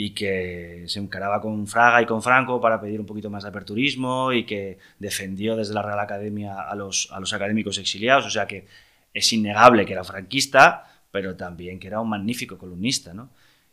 [0.00, 3.48] y que se encaraba con Fraga y con Franco para pedir un poquito más de
[3.48, 8.30] aperturismo y que defendió desde la Real Academia a los, a los académicos exiliados, o
[8.30, 8.68] sea que
[9.12, 13.30] es innegable que era franquista, pero también que era un magnífico columnista, ¿no?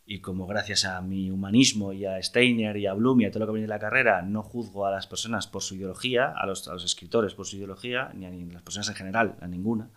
[0.07, 3.41] Y como gracias a mi humanismo y a Steiner y a Bloom y a todo
[3.41, 6.47] lo que viene de la carrera, no juzgo a las personas por su ideología, a
[6.47, 9.91] los, a los escritores por su ideología, ni a las personas en general, a ninguna,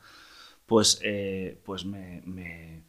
[0.66, 2.82] pues, eh, pues me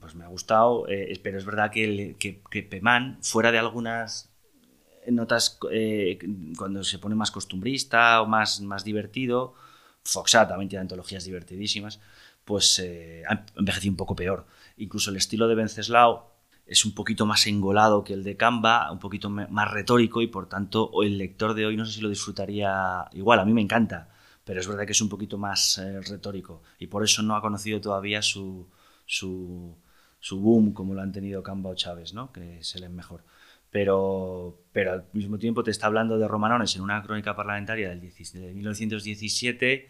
[0.00, 4.30] pues me ha gustado, eh, pero es verdad que, que, que Pemán, fuera de algunas
[5.08, 6.18] notas eh,
[6.56, 9.54] cuando se pone más costumbrista o más, más divertido,
[10.04, 12.00] Foxat también tiene antologías divertidísimas,
[12.44, 13.22] pues eh,
[13.56, 14.46] un poco peor.
[14.76, 16.32] Incluso el estilo de Venceslao
[16.66, 20.48] es un poquito más engolado que el de Canva, un poquito más retórico y por
[20.48, 24.10] tanto el lector de hoy no sé si lo disfrutaría igual, a mí me encanta,
[24.44, 27.80] pero es verdad que es un poquito más retórico y por eso no ha conocido
[27.80, 28.66] todavía su,
[29.06, 29.76] su,
[30.20, 32.32] su boom como lo han tenido Camba o Chávez, ¿no?
[32.32, 33.24] que se leen mejor.
[33.70, 38.00] Pero, pero al mismo tiempo te está hablando de Romanones en una crónica parlamentaria del
[38.00, 39.88] de 1917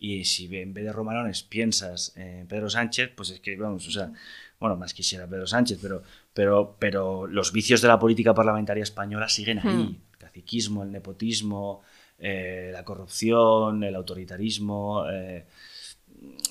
[0.00, 3.90] y si en vez de Romanones piensas en Pedro Sánchez, pues es que, vamos, o
[3.90, 4.12] sea,
[4.60, 6.02] bueno, más quisiera Pedro Sánchez, pero,
[6.32, 9.74] pero, pero los vicios de la política parlamentaria española siguen ahí.
[9.74, 9.96] Hmm.
[10.12, 11.82] El caciquismo, el nepotismo,
[12.18, 15.04] eh, la corrupción, el autoritarismo.
[15.10, 15.46] Eh,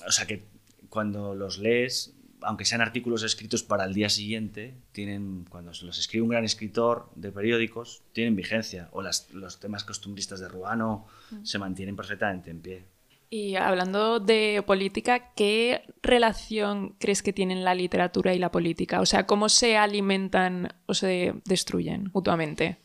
[0.06, 0.42] o sea que
[0.88, 6.22] cuando los lees, aunque sean artículos escritos para el día siguiente, tienen, cuando los escribe
[6.22, 8.88] un gran escritor de periódicos, tienen vigencia.
[8.92, 11.44] O las, los temas costumbristas de Ruano mm.
[11.44, 12.84] se mantienen perfectamente en pie.
[13.30, 19.02] Y hablando de política, ¿qué relación crees que tienen la literatura y la política?
[19.02, 22.78] O sea, ¿cómo se alimentan o se destruyen mutuamente?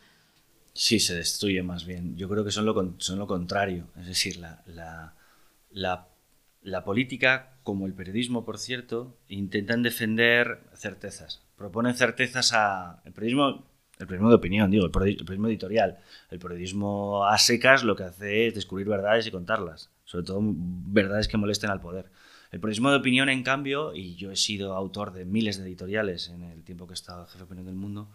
[0.74, 2.18] Sí, se destruyen más bien.
[2.18, 3.88] Yo creo que son lo, son lo contrario.
[3.98, 5.14] Es decir, la, la,
[5.72, 6.10] la
[6.84, 11.42] política como el periodismo, por cierto, intentan defender certezas.
[11.56, 13.02] Proponen certezas a...
[13.06, 13.66] El periodismo
[14.00, 16.00] el periodismo de opinión, digo, el periodismo editorial.
[16.32, 21.28] El periodismo a secas lo que hace es descubrir verdades y contarlas, sobre todo verdades
[21.28, 22.12] que molesten al poder.
[22.52, 26.30] El periodismo de opinión, en cambio, y yo he sido autor de miles de editoriales
[26.30, 28.10] en el tiempo que he estado jefe de opinión del mundo,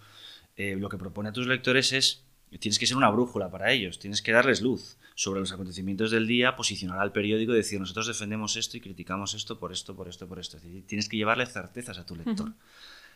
[0.56, 2.24] eh, lo que propone a tus lectores es,
[2.58, 6.26] tienes que ser una brújula para ellos, tienes que darles luz sobre los acontecimientos del
[6.26, 10.08] día, posicionar al periódico y decir, nosotros defendemos esto y criticamos esto por esto, por
[10.08, 10.58] esto, por esto.
[10.86, 12.52] tienes que llevarle certezas a tu lector.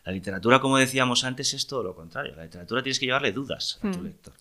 [0.04, 2.34] La literatura, como decíamos antes, es todo lo contrario.
[2.34, 4.04] La literatura tienes que llevarle dudas a tu hmm.
[4.04, 4.34] lector.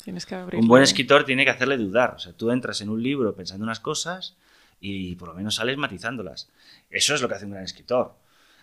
[0.53, 2.15] un buen escritor tiene que hacerle dudar.
[2.15, 4.35] O sea, tú entras en un libro pensando unas cosas
[4.79, 6.49] y por lo menos sales matizándolas.
[6.89, 8.15] Eso es lo que hace un gran escritor.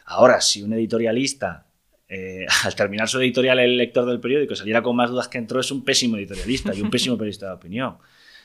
[0.07, 1.67] Ahora, si un editorialista,
[2.09, 5.61] eh, al terminar su editorial, el lector del periódico saliera con más dudas que entró,
[5.61, 7.99] es un pésimo editorialista y un pésimo periodista de opinión.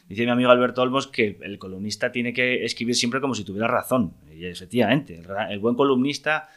[0.07, 3.67] Dice mi amigo Alberto Olmos que el columnista tiene que escribir siempre como si tuviera
[3.67, 4.13] razón.
[4.35, 6.49] Y efectivamente, el, buen columnista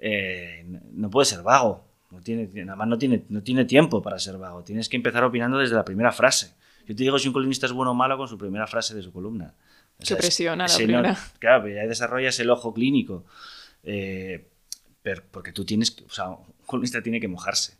[0.00, 1.84] eh, no puede ser vago.
[2.10, 4.62] No tiene, nada más no tiene, no tiene tiempo para ser vago.
[4.62, 6.54] Tienes que empezar opinando desde la primera frase.
[6.86, 9.02] Yo te digo si un columnista es bueno o malo con su primera frase de
[9.02, 9.52] su columna.
[9.98, 11.18] Se presiona la primera.
[11.38, 13.24] claro, ya desarrollas el ojo clínico.
[13.82, 14.46] Eh,
[15.30, 17.78] porque tú tienes, o sea, un columnista tiene que mojarse.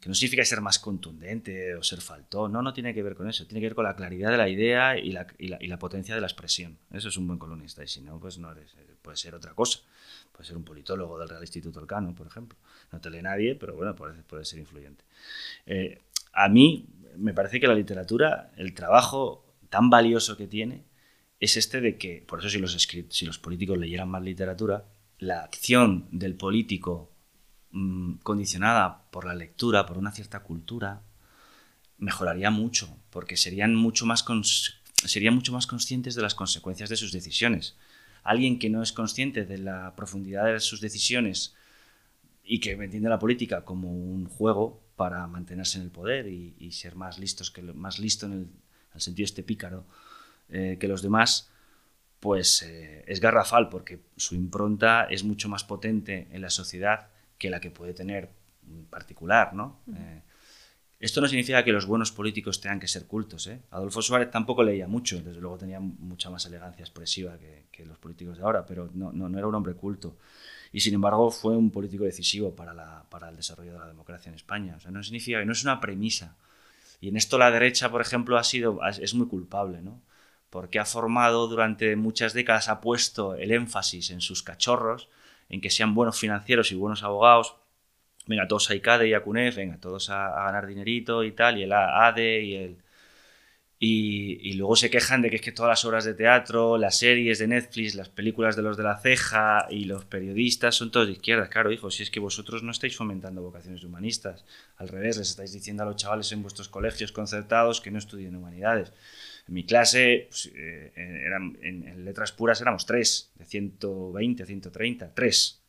[0.00, 2.52] Que no significa ser más contundente o ser faltón.
[2.52, 3.46] No, no tiene que ver con eso.
[3.46, 6.20] Tiene que ver con la claridad de la idea y la, y la, potencia de
[6.20, 6.76] la expresión.
[6.92, 7.82] Eso es un buen columnista.
[7.82, 9.80] Y si no, pues no eres, puede ser otra cosa.
[10.30, 12.58] Puede ser un politólogo del Real Instituto Elcano, por ejemplo.
[12.92, 15.04] No te lee nadie, pero bueno, puede, puede ser influyente.
[15.64, 16.02] Eh,
[16.34, 20.84] a mí me parece que la literatura, el trabajo tan valioso que tiene,
[21.40, 22.76] es este de que, por eso si los,
[23.08, 24.84] si los políticos leyeran más literatura,
[25.24, 27.10] la acción del político
[27.70, 31.02] mm, condicionada por la lectura, por una cierta cultura,
[31.98, 34.24] mejoraría mucho, porque serían mucho más,
[35.04, 37.76] serían mucho más conscientes de las consecuencias de sus decisiones.
[38.22, 41.54] Alguien que no es consciente de la profundidad de sus decisiones
[42.44, 46.94] y que entiende la política como un juego para mantenerse en el poder y, ser
[46.94, 48.32] más listos que más listo en
[48.94, 49.84] el, sentido este pícaro
[50.48, 51.50] eh, que los demás,
[52.24, 57.50] pues eh, es garrafal porque su impronta es mucho más potente en la sociedad que
[57.50, 58.30] la que puede tener
[58.66, 59.82] un particular, ¿no?
[59.94, 60.22] Eh,
[60.98, 63.50] esto no significa que los buenos políticos tengan que ser cultos.
[63.70, 68.38] Adolfo Suárez tampoco leía mucho, desde luego tenía mucha más elegancia expresiva que, los políticos
[68.38, 70.16] de ahora, pero no, no, era un hombre culto.
[70.72, 74.30] Y sin embargo fue un político decisivo para, la, para el desarrollo de la democracia
[74.30, 74.76] en España.
[74.76, 76.38] O sea, no significa que no es una premisa.
[77.02, 80.00] Y en esto la derecha, por ejemplo, ha sido, es muy culpable, ¿no?
[80.54, 85.08] Porque ha formado durante muchas décadas, ha puesto el énfasis en sus cachorros,
[85.48, 87.56] en que sean buenos financieros y buenos abogados.
[88.28, 91.64] Venga, todos a ICADE y a CUNEF, venga, todos a, ganar dinerito y tal, y
[91.64, 92.76] el ADE y el...
[93.80, 97.40] Y, luego se quejan de que es que todas las obras de teatro, las series
[97.40, 101.14] de Netflix, las películas de los de la ceja y los periodistas son todos de
[101.14, 101.48] izquierda.
[101.48, 104.44] Claro, hijo, si es que vosotros no estáis fomentando vocaciones humanistas.
[104.76, 108.36] Al revés, les estáis diciendo a los chavales en vuestros colegios concertados que no estudien
[108.36, 108.92] humanidades.
[109.46, 115.14] En mi clase, pues, eh, eran, en, letras puras éramos tres, de 120 a 130,
[115.14, 115.60] tres.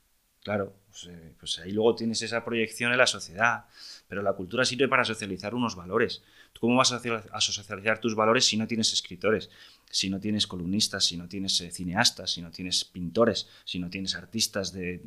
[0.43, 3.65] Claro, pues, eh, pues, ahí luego tienes esa proyección en la sociedad.
[4.07, 6.23] Pero la cultura sirve para socializar unos valores.
[6.59, 9.49] cómo vas a socializar tus valores si no tienes escritores,
[9.89, 13.89] si no tienes columnistas, si no tienes eh, cineastas, si no tienes pintores, si no
[13.89, 15.01] tienes artistas de,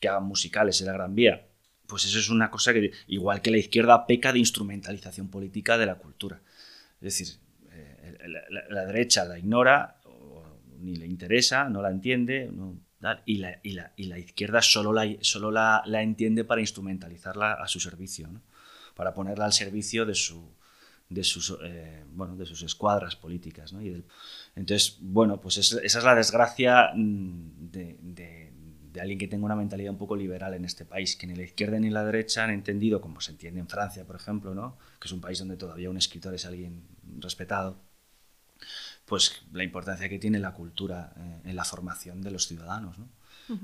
[0.00, 1.46] que hagan musicales en la Gran Vía?
[1.86, 5.86] Pues eso es una cosa que, igual que la izquierda peca de instrumentalización política de
[5.86, 6.40] la cultura.
[7.00, 7.38] Es decir,
[8.28, 10.00] la, derecha la ignora,
[10.80, 12.50] ni le interesa, no la entiende,
[13.26, 17.78] y, la, y, y, la, izquierda solo, la, solo la, entiende para instrumentalizarla a su
[17.78, 18.28] servicio,
[18.94, 20.52] para ponerla al servicio de, su,
[21.08, 23.72] de, sus, eh, bueno, de sus escuadras políticas.
[23.72, 24.04] Y
[24.56, 28.52] entonces, bueno, pues esa es la desgracia mm, de, de,
[28.92, 31.44] de, alguien que tenga una mentalidad un poco liberal en este país, que ni la
[31.44, 34.76] izquierda ni la derecha han entendido, como se entiende en Francia, por ejemplo, ¿no?
[35.00, 36.82] que es un país donde todavía un escritor es alguien
[37.20, 37.87] respetado,
[39.08, 42.96] pues la importancia que tiene la cultura eh, en la formación de los ciudadanos.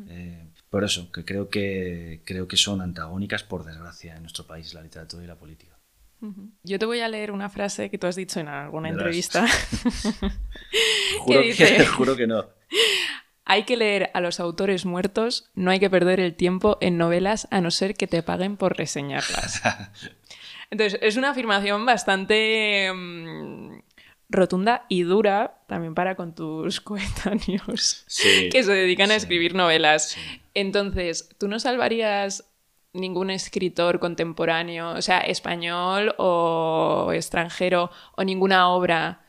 [0.08, 4.72] Eh, por eso, que creo, que creo que son antagónicas, por desgracia, en nuestro país,
[4.72, 5.74] la literatura y la política.
[6.62, 9.46] Yo te voy a leer una frase que tú has dicho en alguna entrevista.
[11.18, 12.46] juro, que, juro que no.
[13.44, 17.46] Hay que leer a los autores muertos, no hay que perder el tiempo en novelas
[17.50, 19.60] a no ser que te paguen por reseñarlas.
[20.70, 23.80] Entonces, es una afirmación bastante mm,
[24.28, 28.06] rotunda y dura también para con tus coetáneos
[28.50, 30.16] que se dedican a escribir novelas.
[30.54, 32.44] Entonces, ¿tú no salvarías
[32.92, 39.20] ningún escritor contemporáneo, o sea, español o extranjero, o ninguna obra?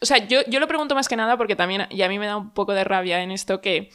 [0.00, 2.26] O sea, yo, yo lo pregunto más que nada porque también, y a mí me
[2.26, 3.90] da un poco de rabia en esto que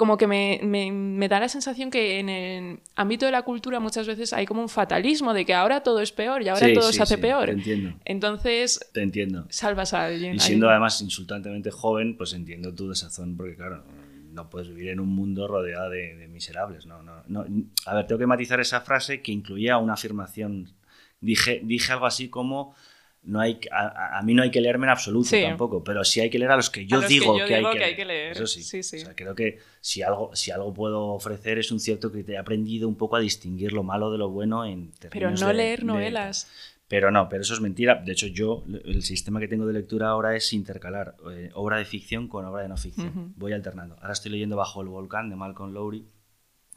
[0.00, 3.80] como que me, me, me, da la sensación que en el ámbito de la cultura
[3.80, 6.90] muchas veces hay como un fatalismo de que ahora todo es peor y ahora todo
[6.90, 7.44] se hace peor.
[7.44, 7.92] Te entiendo.
[8.06, 9.44] Entonces, te entiendo.
[9.50, 10.36] Salvas a alguien.
[10.36, 13.84] Y siendo además insultantemente joven, pues entiendo tu desazón, porque claro,
[14.32, 16.86] no puedes vivir en un mundo rodeado de, miserables.
[16.86, 17.44] No, no, no.
[17.84, 20.72] A ver, tengo que matizar esa frase que incluía una afirmación.
[21.20, 22.74] Dije, dije algo así como
[23.22, 26.38] no hay a, mí no hay que leerme en absoluto tampoco, pero sí hay que
[26.38, 28.32] leer a los que yo, digo, que, hay que, leer.
[28.32, 28.62] Eso sí.
[28.62, 28.96] sí, sí.
[28.96, 32.32] O sea, creo que si algo, si algo puedo ofrecer es un cierto que te
[32.32, 35.84] he aprendido un poco a distinguir lo malo de lo bueno en Pero no leer
[35.84, 36.48] novelas.
[36.88, 37.96] pero no, pero eso es mentira.
[37.96, 41.84] De hecho, yo, el sistema que tengo de lectura ahora es intercalar eh, obra de
[41.84, 43.34] ficción con obra de no ficción.
[43.36, 43.96] Voy alternando.
[44.00, 46.06] Ahora estoy leyendo Bajo el Volcán de Malcolm Lowry,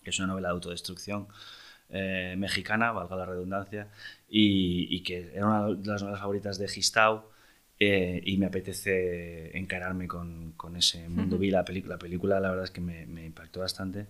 [0.04, 1.28] que es una novela de autodestrucción
[1.96, 3.88] eh, mexicana, valga la redundancia,
[4.28, 7.32] y, que era una de las novelas favoritas de Gistau.
[7.80, 11.38] Eh, y me apetece encararme con, con ese mundo.
[11.38, 14.08] Vi la, película, la película, la verdad es que me, me, impactó bastante,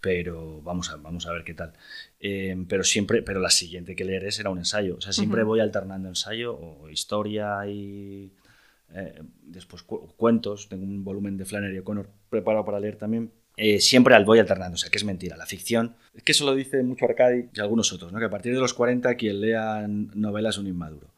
[0.00, 1.72] pero vamos a, vamos a ver qué tal.
[2.20, 4.96] Eh, pero siempre, pero la siguiente que leeré será un ensayo.
[4.96, 8.32] O sea, siempre voy alternando ensayo o historia y
[9.42, 10.68] después cuentos.
[10.68, 14.74] Tengo un volumen de Flannery O'Connor preparado para leer también eh, siempre al voy alternando,
[14.74, 15.36] o sea, que es mentira.
[15.36, 18.18] La ficción, es que eso lo dice mucho Arcadi y algunos otros, ¿no?
[18.18, 21.08] que a partir de los 40 quien lea novelas es un inmaduro.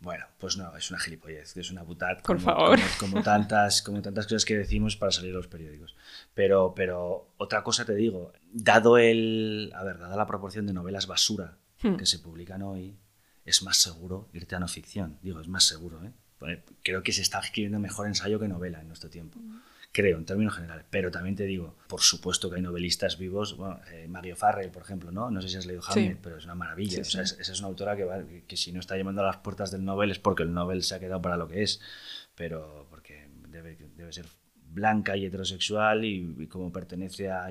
[0.00, 2.18] Bueno, pues no, es una gilipollez, es una putada.
[2.22, 2.78] Por favor.
[3.00, 5.96] Como, tantas, como tantas cosas que decimos para salir a los periódicos.
[6.34, 9.72] Pero, pero otra cosa te digo, dado el.
[9.74, 11.96] A ver, dada la proporción de novelas basura hmm.
[11.96, 12.96] que se publican hoy,
[13.44, 15.18] es más seguro irte a no ficción.
[15.20, 16.62] Digo, es más seguro, ¿eh?
[16.84, 19.40] Creo que se está escribiendo mejor ensayo que novela en nuestro tiempo.
[19.40, 19.58] Hmm
[19.92, 20.84] creo, en términos generales.
[20.90, 24.82] Pero también te digo, por supuesto que hay novelistas vivos, bueno, eh, Mario Farrell, por
[24.82, 25.30] ejemplo, ¿no?
[25.30, 27.00] No sé si has leído Hamlet, pero es una maravilla.
[27.00, 30.10] esa es una autora que, que, si no está llamando a las puertas del Nobel
[30.10, 31.80] es porque el Nobel se ha quedado para lo que es,
[32.34, 34.26] pero porque debe, debe ser
[34.70, 37.48] blanca y heterosexual y, como pertenece a,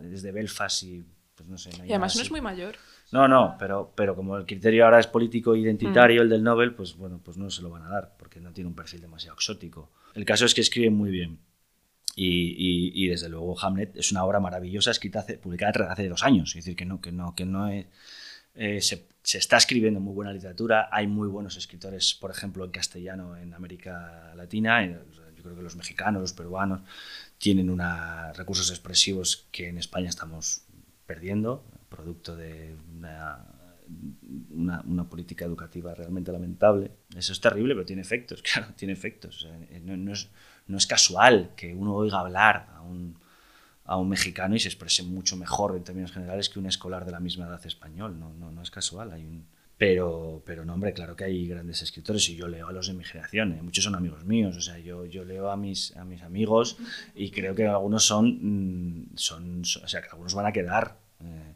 [0.00, 1.04] desde Belfast y
[1.34, 1.70] pues no sé.
[1.86, 2.76] y además no es muy mayor.
[3.12, 6.24] No, no, pero, pero como el criterio ahora es político identitario, mm.
[6.24, 8.68] el del Nobel, pues bueno, pues no se lo van a dar, porque no tiene
[8.68, 9.90] un perfil demasiado exótico.
[10.14, 11.38] El caso es que escribe muy bien.
[12.22, 16.76] Y, desde luego Hamlet es una obra maravillosa escrita publicada hace dos años, es decir,
[16.76, 17.86] que no, que no, que no es,
[18.54, 19.06] eh, se,
[19.38, 24.34] está escribiendo muy buena literatura, hay muy buenos escritores, por ejemplo, en castellano en América
[24.36, 26.82] Latina, yo creo que los mexicanos, los peruanos
[27.38, 30.64] tienen una, recursos expresivos que en España estamos
[31.06, 33.46] perdiendo, producto de una,
[34.84, 36.90] una, política educativa realmente lamentable.
[37.16, 39.48] Eso es terrible, pero tiene efectos, claro, tiene efectos.
[39.82, 40.28] no, no es,
[40.70, 43.18] no es casual que uno oiga hablar a un,
[43.84, 47.10] a un mexicano y se exprese mucho mejor en términos generales que un escolar de
[47.10, 48.18] la misma edad español.
[48.18, 49.12] No, no, no es casual.
[49.76, 52.92] Pero, pero no, hombre, claro que hay grandes escritores y yo leo a los de
[52.94, 53.52] mi generación.
[53.52, 53.62] ¿eh?
[53.62, 54.56] Muchos son amigos míos.
[54.56, 56.76] O sea, yo, yo leo a mis, a mis amigos
[57.14, 60.96] y creo que algunos son, mm, son, o sea, algunos van a quedar.
[61.24, 61.54] Eh,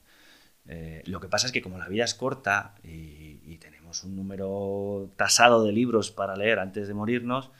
[0.67, 5.11] eh, lo que pasa es que como la vida es corta y tenemos un número
[5.17, 7.51] tasado de libros para leer antes de morirnos,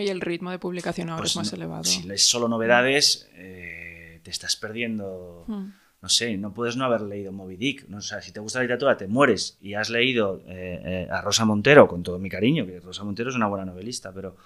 [0.00, 1.84] y el ritmo de publicación ahora es pues más elevado.
[1.84, 5.44] Si lees solo novedades, eh, te estás perdiendo.
[5.46, 5.72] Hmm.
[6.00, 7.86] No sé, no puedes no haber leído Moby Dick.
[7.88, 7.98] ¿no?
[7.98, 11.20] O sea, si te gusta la literatura, te mueres y has leído eh, eh, a
[11.20, 14.36] Rosa Montero, con todo mi cariño, que Rosa Montero es una buena novelista, pero,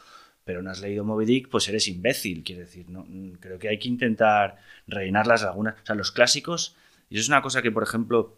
[0.44, 2.44] pero no has leído Moby Dick, pues eres imbécil.
[2.44, 3.06] Quiero decir, ¿no?
[3.40, 5.76] creo que hay que intentar rellenar las lagunas.
[5.82, 6.76] O sea, los clásicos,
[7.08, 8.36] y eso es una cosa que, por ejemplo,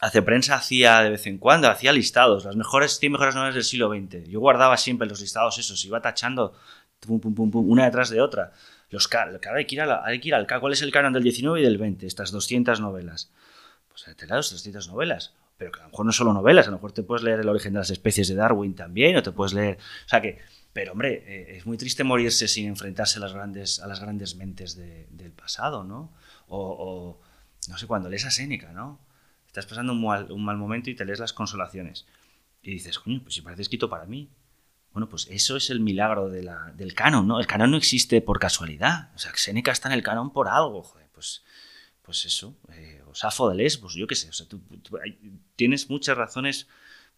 [0.00, 3.64] Hace Prensa hacía de vez en cuando, hacía listados, las mejores 100 mejores novelas del
[3.64, 4.28] siglo XX.
[4.28, 6.54] Yo guardaba siempre los listados esos, iba tachando
[7.00, 8.52] pum, pum, pum, una detrás de otra.
[8.90, 11.64] Los claro, hay que, ir hay que ir ¿Cuál es el canon del 19 y
[11.64, 12.06] del 20?
[12.06, 13.30] Estas 200 novelas.
[13.88, 15.34] Pues te das 200 novelas.
[15.56, 17.48] Pero que a lo mejor no solo novelas, a lo mejor te puedes leer El
[17.48, 19.78] origen de las especies de Darwin también, o te puedes leer...
[20.06, 20.38] O sea que...
[20.72, 24.36] Pero hombre, eh, es muy triste morirse sin enfrentarse a las grandes, a las grandes
[24.36, 26.12] mentes del pasado, ¿no?
[26.46, 27.20] O, o,
[27.68, 29.00] no sé, cuando lees a Séneca, ¿no?
[29.48, 32.06] Estás pasando un mal, momento y te lees las consolaciones.
[32.62, 34.30] Y dices, coño, pues si parece escrito para mí.
[34.92, 37.40] Bueno, pues eso es el milagro de del canon, ¿no?
[37.40, 39.10] El canon no existe por casualidad.
[39.14, 41.08] O sea, Seneca está en el canon por algo, joder.
[41.12, 41.42] Pues,
[42.02, 42.56] pues eso.
[42.72, 44.28] Eh, o Safo de Lesbos, yo qué sé.
[44.28, 44.60] O sea, tú,
[45.56, 46.68] tienes muchas razones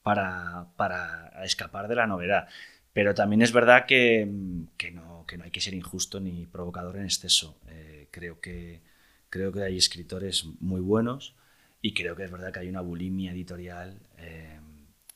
[0.02, 2.48] para, para, escapar de la novedad.
[2.92, 4.28] Pero también es verdad que,
[4.76, 7.56] que, no, que no hay que ser injusto ni provocador en exceso.
[7.68, 8.82] Eh, creo, que,
[9.30, 11.34] creo que hay escritores muy buenos
[11.82, 14.60] y creo que es verdad que hay una bulimia editorial eh,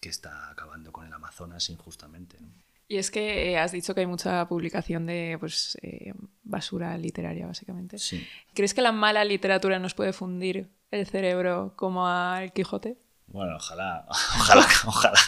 [0.01, 2.39] que está acabando con el Amazonas injustamente.
[2.87, 6.13] Y es que eh, has dicho que hay mucha publicación de pues, eh,
[6.43, 7.99] basura literaria, básicamente.
[7.99, 8.27] Sí.
[8.55, 12.99] ¿Crees que la mala literatura nos puede fundir el cerebro como al Quijote?
[13.27, 15.21] Bueno, ojalá, ojalá, ojalá,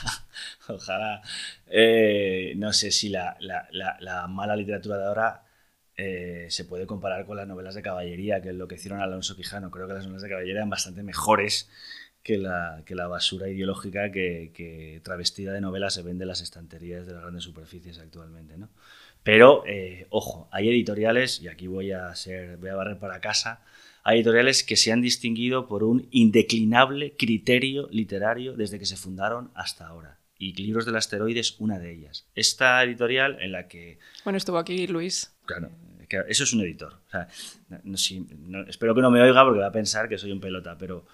[0.69, 1.23] ojalá.
[2.57, 3.67] no sé si la, la,
[4.01, 5.46] la, mala literatura de ahora
[5.97, 9.37] eh, se puede comparar con las novelas de caballería, que es lo que hicieron Alonso
[9.37, 9.71] Quijano.
[9.71, 11.69] Creo que las novelas de caballería eran bastante mejores
[12.23, 17.07] que la, que la basura ideológica que, travestida de novela se vende en las estanterías
[17.07, 18.59] de las grandes superficies actualmente.
[18.59, 18.69] ¿no?
[19.23, 23.63] Pero, eh, ojo, hay editoriales, y aquí voy a, ser, voy a barrer para casa,
[24.03, 29.51] hay editoriales que se han distinguido por un indeclinable criterio literario desde que se fundaron
[29.55, 30.19] hasta ahora.
[30.39, 32.29] Y Libros del Asteroide es una de ellas.
[32.35, 33.99] Esta editorial en la que...
[34.25, 35.36] Bueno, estuvo aquí Luis.
[35.47, 35.71] Claro,
[36.29, 37.01] eso es un editor.
[38.69, 41.07] espero que no me oiga porque va a pensar que soy un pelota, pero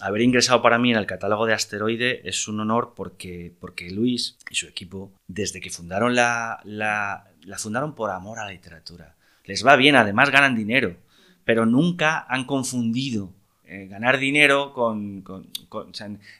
[0.00, 4.36] haber ingresado para mí en el catálogo de Asteroide es un honor porque, porque Luis
[4.50, 9.16] y su equipo, desde que fundaron la, la, la fundaron por amor a la literatura.
[9.44, 10.96] Les va bien, además ganan dinero,
[11.44, 13.32] pero nunca han confundido
[13.72, 15.22] eh, ganar dinero con,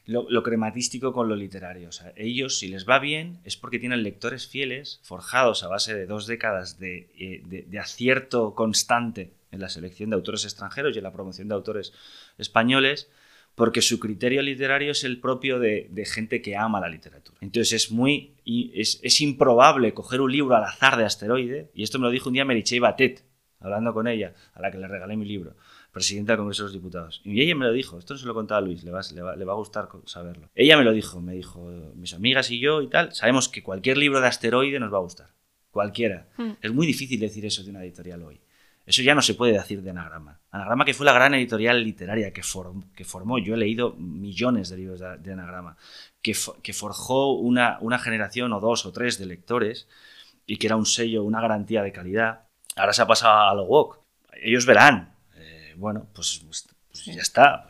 [0.07, 1.89] lo, crematístico con lo literario.
[2.17, 6.27] ellos, si les va bien, es porque tienen lectores fieles, forjados a base de dos
[6.27, 11.47] décadas eh, de, acierto constante en la selección de autores extranjeros y en la promoción
[11.47, 11.93] de autores
[12.37, 13.09] españoles,
[13.55, 17.39] porque su criterio literario es el propio de, gente que ama la literatura.
[17.43, 22.07] Entonces es muy es, improbable coger un libro al azar de asteroide, y esto me
[22.07, 23.23] lo dijo un día Merichey Batet,
[23.61, 25.55] hablando con ella, a la que le regalé mi libro
[25.93, 27.21] presidenta del Congreso de los Diputados.
[27.25, 29.23] Y ella me lo dijo, esto no se lo contaba a Luis, le va, le,
[29.23, 30.49] va, le va, a gustar saberlo.
[30.55, 31.61] Ella me lo dijo, me dijo,
[31.95, 35.03] mis amigas y yo y tal, sabemos que cualquier libro de asteroide nos va a
[35.03, 35.29] gustar.
[35.71, 36.29] Cualquiera.
[36.37, 36.53] Hmm.
[36.61, 38.41] Es muy difícil decir eso de una editorial hoy.
[38.87, 40.41] Eso ya no se puede decir de Anagrama.
[40.51, 42.43] Anagrama que fue la gran editorial literaria que,
[42.97, 45.77] que formó, yo he leído millones de libros de, Anagrama,
[46.23, 49.87] que, que forjó una, una generación o dos o tres de lectores
[50.45, 52.49] y que era un sello, una garantía de calidad.
[52.75, 54.01] Ahora se ha pasado a lo walk.
[54.43, 55.15] Ellos verán,
[55.81, 57.69] bueno, pues, pues, pues ya está.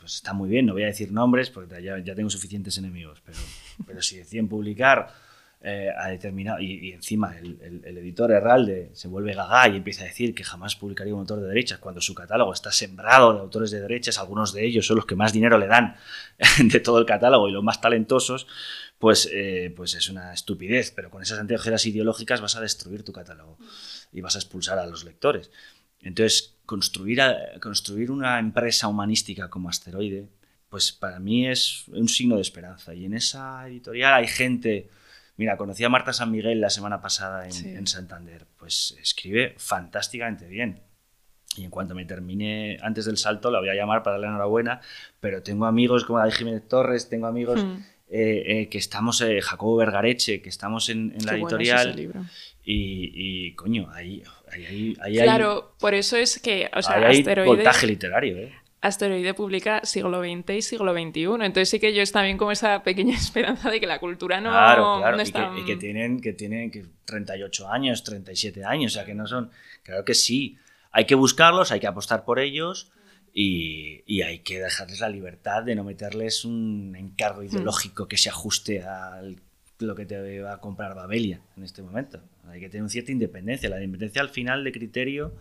[0.00, 3.38] Pues está muy bien, no voy a decir nombres porque ya, tengo suficientes enemigos, pero,
[3.86, 5.14] pero si deciden publicar
[5.64, 6.58] eh, a determinado.
[6.58, 11.14] Y, encima el, editor Herralde se vuelve gaga y empieza a decir que jamás publicaría
[11.14, 14.66] un autor de derechas cuando su catálogo está sembrado de autores de derechas, algunos de
[14.66, 15.94] ellos son los que más dinero le dan
[16.64, 18.48] de todo el catálogo y los más talentosos,
[18.98, 20.90] pues, eh, pues es una estupidez.
[20.90, 23.56] Pero con esas anteojeras ideológicas vas a destruir tu catálogo
[24.12, 25.52] y vas a expulsar a los lectores.
[26.00, 27.20] Entonces, construir,
[27.60, 30.28] construir una empresa humanística como Asteroide,
[30.72, 32.94] pues para mí es un signo de esperanza.
[32.94, 34.88] Y en esa editorial hay gente...
[35.36, 38.46] Mira, conocí a Marta San Miguel la semana pasada en, Santander.
[38.56, 40.80] Pues escribe fantásticamente bien.
[41.56, 44.80] Y en cuanto me termine antes del salto, la voy a llamar para darle enhorabuena.
[45.20, 47.84] Pero tengo amigos como David Jiménez Torres, tengo amigos hmm.
[48.08, 51.98] eh, eh, que estamos, eh, Jacobo Vergareche, que estamos en, la editorial.
[52.64, 54.22] Y, y, coño, ahí,
[55.22, 57.86] claro, por eso es que, o sea, Asteroide...
[57.86, 58.52] literario, ¿eh?
[58.82, 61.22] Asteroide publica siglo XX y siglo XXI.
[61.22, 65.20] Entonces sí que yo también como esa pequeña esperanza de que la cultura no, claro,
[65.20, 65.52] está...
[65.56, 69.50] Y que, tienen, que tienen que 38 años, 37 años, o sea que no son...
[69.84, 70.58] Claro que sí,
[70.90, 72.90] hay que buscarlos, hay que apostar por ellos
[73.32, 77.46] y, y hay que dejarles la libertad de no meterles un encargo mm.
[77.46, 79.36] ideológico que se ajuste al
[79.82, 82.20] lo que te va a comprar Babelia en este momento.
[82.48, 83.68] Hay que tener una cierta independencia.
[83.68, 85.34] La independencia al final de criterio,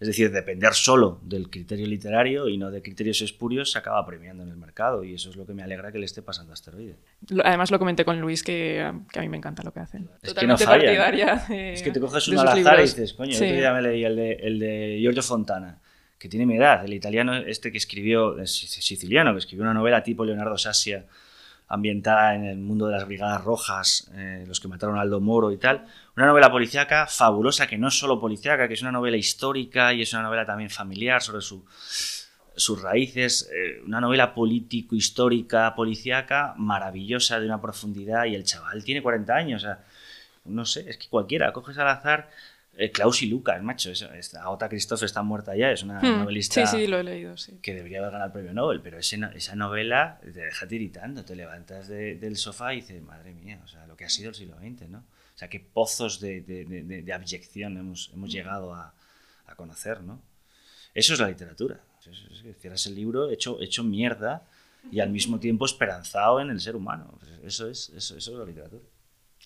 [0.00, 4.42] es decir, depender solo del criterio literario y no de criterios espurios, se acaba premiando
[4.42, 6.54] en el mercado y eso es lo que me alegra que le esté pasando a
[6.54, 6.96] Asteroide.
[7.44, 10.08] Además lo comenté con Luis que, a mí me encanta lo que hacen.
[10.22, 11.46] Es que no falla.
[11.48, 14.16] es que te coges uno al azar y dices, coño, yo ya me leí el
[14.16, 15.80] de, el de Giorgio Fontana
[16.24, 20.24] que tiene mi edad, el italiano este que escribió, siciliano, que escribió una novela tipo
[20.24, 21.04] Leonardo Sassia,
[21.68, 25.50] ambientada en el mundo de las Brigadas Rojas, eh, los que mataron a Aldo Moro
[25.50, 25.86] y tal.
[26.16, 30.02] Una novela policíaca fabulosa, que no es solo policíaca, que es una novela histórica y
[30.02, 31.64] es una novela también familiar sobre su,
[32.54, 33.50] sus raíces.
[33.52, 38.26] Eh, una novela político-histórica, policíaca, maravillosa, de una profundidad.
[38.26, 39.62] Y el chaval tiene 40 años.
[39.62, 39.84] O sea,
[40.44, 42.30] no sé, es que cualquiera, coges al azar
[42.76, 43.90] eh, Klaus y Lucas, macho.
[43.90, 46.18] Es, Agota Christoph está muerta ya, es una hmm.
[46.20, 47.58] novelista sí, sí, lo he leído, sí.
[47.62, 51.88] que debería haber ganado el premio Nobel, pero esa novela te deja tiritando, te levantas
[51.88, 54.88] del sofá y dices, madre mía, o sea, lo que ha sido el siglo XX,
[54.88, 54.98] ¿no?
[54.98, 58.94] O sea, qué pozos de, de, de, abyección hemos, hemos llegado a,
[59.46, 60.22] a, conocer, ¿no?
[60.94, 61.80] Eso es la literatura.
[62.06, 64.44] Es, que cierras el libro hecho, hecho mierda
[64.92, 67.18] y al mismo tiempo esperanzado en el ser humano.
[67.42, 68.82] Eso es, eso, eso es la literatura.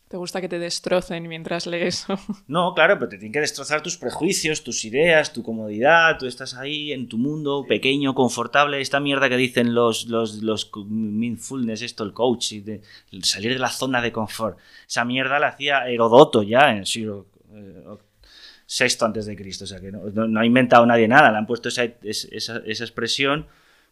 [0.09, 2.07] ¿Te gusta que te destrocen mientras lees?
[2.47, 6.17] No, claro, pero te tienen que destrozar tus prejuicios, tus ideas, tu comodidad.
[6.19, 8.81] Tú estás ahí en tu mundo pequeño, confortable.
[8.81, 12.81] Esta mierda que dicen los, los, los mindfulness, esto, el coach, de
[13.23, 14.59] salir de la zona de confort.
[14.89, 19.65] Esa mierda la hacía Herodoto ya en el siglo VI antes de Cristo.
[19.65, 21.31] O sea que no, ha inventado nadie nada.
[21.31, 23.47] Le han puesto esa, esa, esa expresión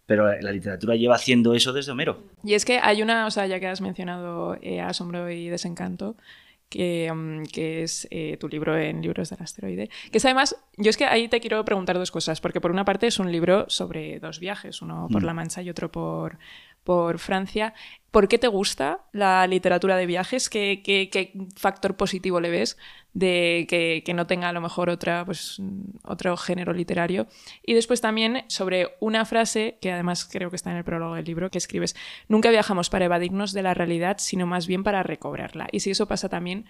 [0.07, 2.23] pero la literatura lleva haciendo eso desde Homero.
[2.45, 6.17] Y es que hay una, o sea, ya que has mencionado eh, Asombro y Desencanto,
[6.69, 9.91] que, mm, que es eh, tu libro en Libros del Asteroide.
[10.11, 12.85] Que es además, yo es que ahí te quiero preguntar dos cosas, porque por una
[12.85, 15.27] parte es un libro sobre dos viajes, uno por mm.
[15.27, 16.39] La Mancha y otro por,
[16.87, 17.75] por Francia.
[18.11, 20.49] ¿Por qué te gusta la literatura de viajes?
[20.49, 22.79] ¿Qué, factor positivo le ves
[23.13, 25.61] de que, que, no tenga a lo mejor otra, pues,
[26.05, 27.27] otro género literario?
[27.63, 31.27] Y después también sobre una frase que además creo que está en el prólogo del
[31.27, 31.95] libro, que escribes,
[32.29, 35.67] nunca viajamos para evadirnos de la realidad, sino más bien para recobrarla.
[35.73, 36.65] Y si eso pasa también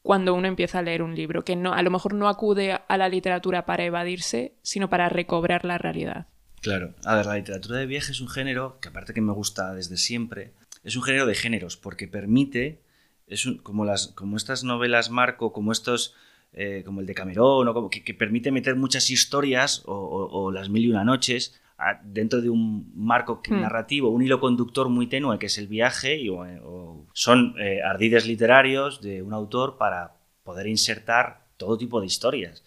[0.00, 2.96] cuando uno empieza a leer un libro, que no, a lo mejor no acude a
[2.96, 6.28] la literatura para evadirse, sino para recobrar la realidad.
[6.66, 9.72] Claro, a ver, la literatura de viajes es un género que aparte que me gusta
[9.72, 10.52] desde siempre,
[10.82, 12.82] es un género de géneros, porque permite,
[13.28, 16.16] es como, las, como estas novelas Marco, como estos,
[16.52, 20.90] eh, como el de Camerón, como que, permite meter muchas historias o, las mil y
[20.90, 21.60] una noches
[22.02, 23.60] dentro de un marco hmm.
[23.60, 26.28] narrativo, un hilo conductor muy tenue que es el viaje, y,
[27.12, 32.64] son eh, ardides literarios de un autor para poder insertar todo tipo de historias.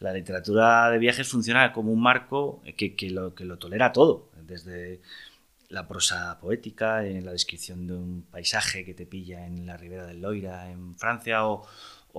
[0.00, 4.30] La literatura de viajes funciona como un marco que, que, lo, que lo tolera todo,
[4.42, 5.00] desde
[5.68, 10.06] la prosa poética, en la descripción de un paisaje que te pilla en la ribera
[10.06, 11.66] del Loira en Francia o,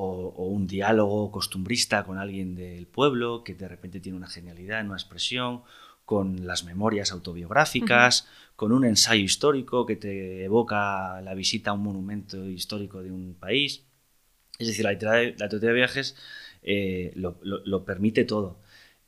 [0.02, 5.64] un diálogo costumbrista con alguien del pueblo que de repente tiene una genialidad, una expresión,
[6.06, 8.26] con las memorias autobiográficas,
[8.56, 13.36] con un ensayo histórico que te evoca la visita a un monumento histórico de un
[13.36, 13.84] país.
[14.58, 16.16] Es decir, la literatura de viajes
[16.62, 18.60] eh, lo permite todo.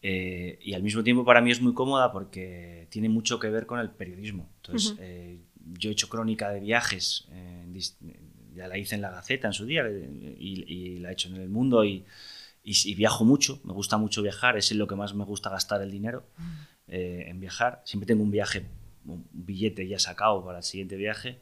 [0.04, 3.66] Eh, y al mismo tiempo para mí es muy cómoda porque tiene mucho que ver
[3.66, 4.50] con el periodismo.
[4.58, 5.40] Entonces, eh,
[5.78, 7.28] yo he hecho crónica de viajes,
[8.54, 11.50] ya la hice en la Gaceta en su día y, la he hecho en el
[11.50, 12.06] mundo y,
[12.64, 15.82] y, viajo mucho, me gusta mucho viajar, es en lo que más me gusta gastar
[15.82, 16.26] el dinero,
[16.88, 17.82] en viajar.
[17.86, 18.66] Siempre tengo un viaje,
[19.06, 21.40] un billete ya sacado para el siguiente viaje.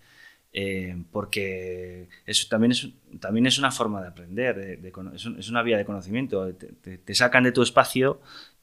[1.12, 2.90] Porque eso también es,
[3.20, 6.54] también es una forma de aprender, es, una vía de conocimiento.
[6.54, 8.20] te, sacan de tu espacio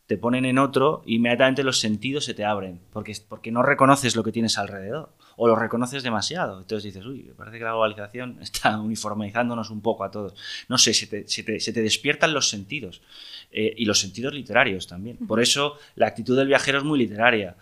[0.06, 4.14] te ponen en otro y inmediatamente los sentidos se te abren, porque, porque no reconoces
[4.14, 6.60] lo que tienes alrededor, o lo reconoces demasiado.
[6.60, 10.34] Entonces dices, uy, me parece que la globalización está uniformizándonos un poco a todos.
[10.68, 13.02] No sé, se te, se te, despiertan los sentidos,
[13.50, 15.16] eh, y los sentidos literarios también.
[15.26, 17.56] Por eso la actitud del viajero es muy literaria.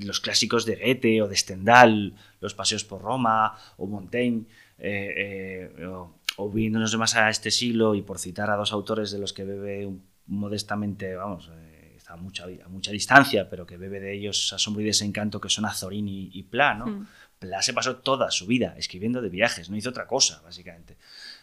[0.00, 4.46] Los, clásicos de Goethe o de Stendhal, los paseos por Roma o Montaigne,
[4.78, 9.10] eh, eh, o, o viéndonos más a este siglo y por citar a dos autores
[9.10, 9.90] de los que bebe
[10.28, 14.82] modestamente, vamos, eh, está a mucha, a mucha distancia, pero que bebe de ellos asombro
[14.82, 16.86] y desencanto, que son Azorín y, y Pla, ¿no?
[16.86, 17.06] Hmm.
[17.38, 20.96] Pla se pasó toda su vida escribiendo de viajes, no hizo otra cosa, básicamente.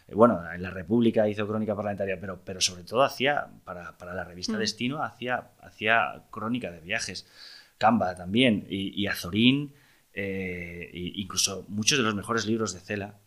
[0.08, 4.14] Eh, bueno, en la República hizo crónica parlamentaria, pero, pero sobre todo hacía, para, para
[4.14, 4.60] la revista hmm.
[4.60, 7.26] Destino, hacía, hacía crónica de viajes.
[7.78, 9.74] Camba también, y, Azorín,
[10.14, 13.20] eh, incluso muchos de los mejores libros de Cela,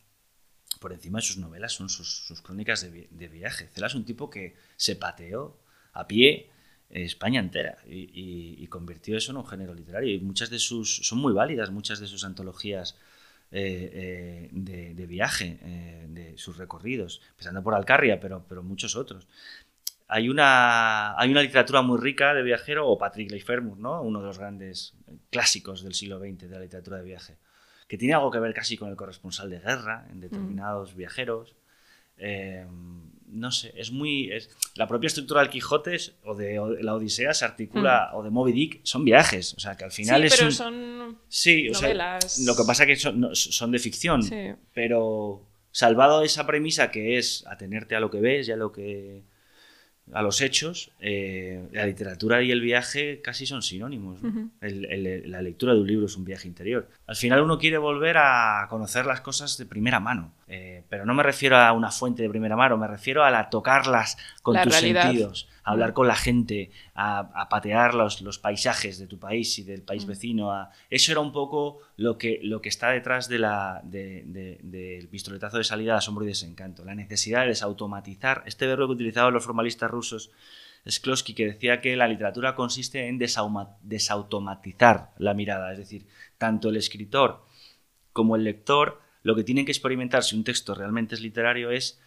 [0.80, 3.68] por encima de sus novelas son sus, crónicas de, viaje.
[3.68, 5.58] Cela es un tipo que se pateó
[5.92, 6.50] a pie
[6.90, 10.14] España entera y, convirtió eso en un género literario.
[10.14, 12.96] Y muchas de sus, son muy válidas, muchas de sus antologías
[13.50, 19.26] eh, eh, de, viaje, eh, de sus recorridos, empezando por Alcarria, pero, pero muchos otros.
[20.08, 24.02] Hay una, hay una literatura muy rica de viajero, o Patrick Leifermur, ¿no?
[24.02, 24.94] uno de los grandes
[25.30, 27.38] clásicos del siglo XX de la literatura de viaje
[27.88, 30.98] que tiene algo que ver casi con el corresponsal de guerra en determinados mm.
[30.98, 31.56] viajeros.
[32.18, 32.66] Eh,
[33.30, 34.30] no sé, es muy.
[34.74, 38.16] la propia estructura del Quijote o de, la Odisea se articula, mm.
[38.16, 39.54] o de Moby Dick, son viajes.
[39.54, 40.36] O sea, que al final sí, es.
[40.36, 41.18] Pero son.
[41.28, 42.40] Sí, novelas.
[42.40, 44.20] lo que pasa es que son, son de ficción.
[44.74, 49.24] Pero salvado esa premisa que es atenerte a lo que ves y a lo que
[50.12, 54.20] a los hechos, eh, la literatura y el viaje casi son sinónimos.
[54.60, 56.88] la lectura de un libro es un viaje interior.
[57.06, 61.14] Al final uno quiere volver a conocer las cosas de primera mano, eh, pero no
[61.14, 64.74] me refiero a una fuente de primera mano, me refiero a la tocarlas con tus
[64.74, 69.82] sentidos hablar con la gente, a, patear los, los, paisajes de tu país y del
[69.82, 70.68] país vecino.
[70.88, 75.64] Eso era un poco lo que, lo que está detrás de la, del pistoletazo de
[75.64, 76.84] salida de asombro y desencanto.
[76.84, 80.30] La necesidad de desautomatizar, este verbo que utilizaban los formalistas rusos,
[80.88, 86.06] Sklosky, que decía que la literatura consiste en desautomatizar la mirada, es decir,
[86.38, 87.44] tanto el escritor
[88.12, 92.00] como el lector lo que tienen que experimentar si un texto realmente es literario es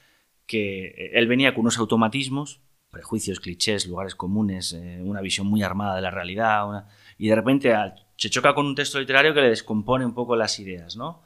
[0.47, 2.61] que él venía con unos automatismos
[2.91, 6.87] prejuicios, clichés, lugares comunes, eh, una visión muy armada de la realidad,
[7.17, 7.73] y de repente
[8.21, 11.23] se choca con un texto literario que le descompone un poco las ideas, ¿no?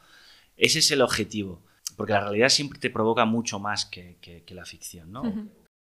[0.55, 1.61] Ese es el objetivo,
[1.97, 5.23] porque la realidad siempre te provoca mucho más que, la ficción, ¿no?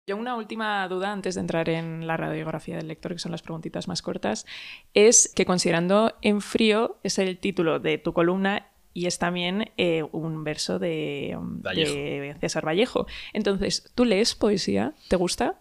[0.09, 3.43] Yo una última duda antes de entrar en la radiografía del lector, que son las
[3.43, 4.47] preguntitas más cortas,
[4.95, 10.05] es que considerando En frío es el título de tu columna y es también eh,
[10.13, 11.37] un verso de,
[11.75, 13.07] de, César Vallejo.
[13.35, 14.95] Entonces, ¿tú lees poesía?
[15.09, 15.61] ¿Te gusta?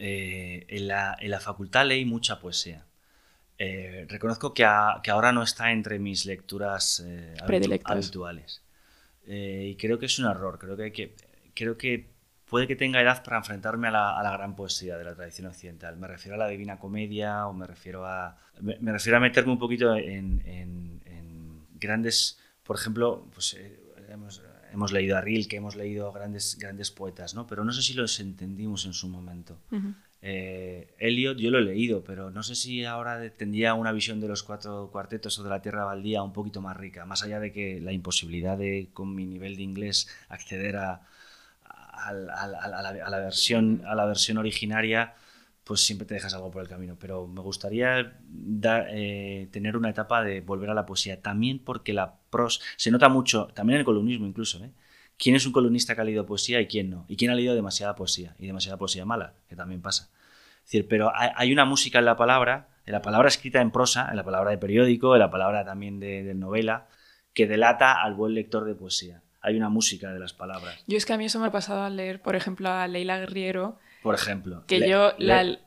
[0.00, 2.86] Eh, en, la, en, la, facultad leí mucha poesía.
[3.62, 4.66] Eh, reconozco que,
[5.02, 7.04] que, ahora no está entre mis lecturas
[7.86, 8.62] habituales.
[9.26, 10.58] y creo que es un error.
[10.58, 11.14] Creo que, hay que,
[11.54, 12.08] creo que
[12.46, 15.48] puede que tenga edad para enfrentarme a la, a la, gran poesía de la tradición
[15.48, 15.96] occidental.
[15.98, 19.58] Me refiero a la Divina Comedia o me refiero a, me, refiero a meterme un
[19.58, 22.38] poquito en, en, en grandes
[22.70, 23.80] por ejemplo, pues, eh,
[24.72, 27.44] hemos, leído a Rilke, hemos leído grandes, grandes poetas, ¿no?
[27.44, 29.58] pero no sé si los entendimos en su momento.
[30.22, 34.28] Eh, Eliot yo lo he leído, pero no sé si ahora tendría una visión de
[34.28, 37.52] los cuatro cuartetos o de la Tierra Baldía un poquito más rica, más allá de
[37.52, 41.02] que la imposibilidad de, con mi nivel de inglés, acceder a,
[41.62, 45.14] a, la, versión, a la versión originaria,
[45.64, 46.96] pues siempre te dejas algo por el camino.
[46.98, 48.18] Pero me gustaría
[48.90, 53.08] eh, tener una etapa de volver a la poesía, también porque la pros se nota
[53.08, 54.70] mucho, también en el columnismo incluso, ¿eh?
[55.20, 57.04] ¿Quién es un columnista que ha leído poesía y quién no?
[57.06, 58.34] ¿Y quién ha leído demasiada poesía?
[58.38, 60.08] Y demasiada poesía mala, que también pasa.
[60.64, 64.08] Es decir, pero hay, una música en la palabra, en la palabra escrita en prosa,
[64.10, 66.86] en la palabra de periódico, en la palabra también de novela,
[67.34, 69.22] que delata al buen lector de poesía.
[69.42, 70.82] Hay una música de las palabras.
[70.86, 73.18] Yo es que a mí eso me ha pasado al leer, por ejemplo, a Leila
[73.18, 75.12] Guerriero, por ejemplo, que yo,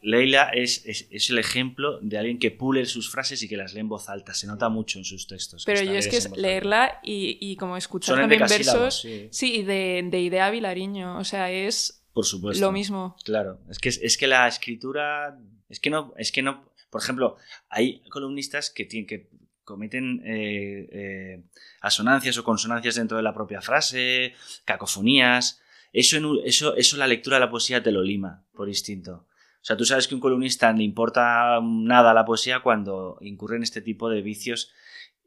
[0.02, 3.82] Leila es, es, el ejemplo de alguien que pule sus frases y que las lee
[3.82, 4.34] en voz alta.
[4.34, 5.64] Se nota mucho en sus textos.
[5.66, 9.06] Pero yo es que es leerla y, y, como escuchar también versos.
[9.32, 11.18] Sí, de, de idea Vilariño.
[11.18, 12.66] O sea, es por supuesto.
[12.66, 13.16] lo mismo.
[13.24, 15.38] Claro, es que, es que la escritura.
[15.70, 16.14] Es que no.
[16.18, 16.66] Es que no.
[16.90, 17.38] Por ejemplo,
[17.70, 19.30] hay columnistas que tienen que
[19.64, 21.44] cometen eh, eh,
[21.82, 24.34] asonancias o consonancias dentro de la propia frase,
[24.66, 25.62] cacofonías.
[25.94, 29.28] Eso, en, eso, eso la lectura de la poesía te lo lima por instinto.
[29.62, 33.56] O sea, tú sabes que a un columnista le importa nada la poesía cuando incurre
[33.56, 34.74] en este tipo de vicios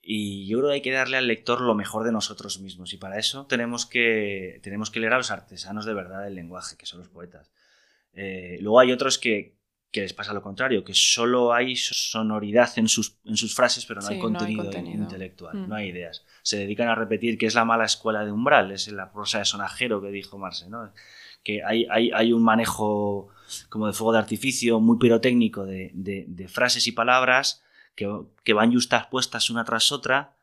[0.03, 2.99] y yo creo que hay que darle al lector lo mejor de nosotros mismos y
[2.99, 6.85] para eso tenemos que, tenemos que leer a los artesanos de verdad del lenguaje, que
[6.85, 7.51] son los poetas.
[8.12, 9.56] Eh, luego hay otros que,
[9.97, 14.03] que les pasa lo contrario, que solo hay sonoridad en sus, en sus frases, pero
[14.03, 15.69] no, hay, contenido intelectual, mm.
[15.71, 16.23] no hay ideas.
[16.43, 19.47] Se dedican a repetir que es la mala escuela de umbral, es la prosa de
[19.47, 20.93] sonajero que dijo Marce, ¿no?
[21.43, 23.31] que hay, hay, hay, un manejo
[23.71, 28.07] como de fuego de artificio muy pirotécnico de, de, frases y palabras que,
[28.45, 28.75] que van
[29.11, 30.35] puestas una tras otra,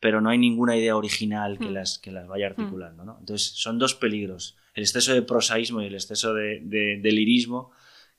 [0.00, 1.74] pero no hay ninguna idea original que, mm.
[1.74, 2.50] las, que las vaya mm.
[2.50, 3.04] articulando.
[3.04, 3.18] ¿no?
[3.20, 7.70] Entonces son dos peligros, el exceso de prosaísmo y el exceso de, de lirismo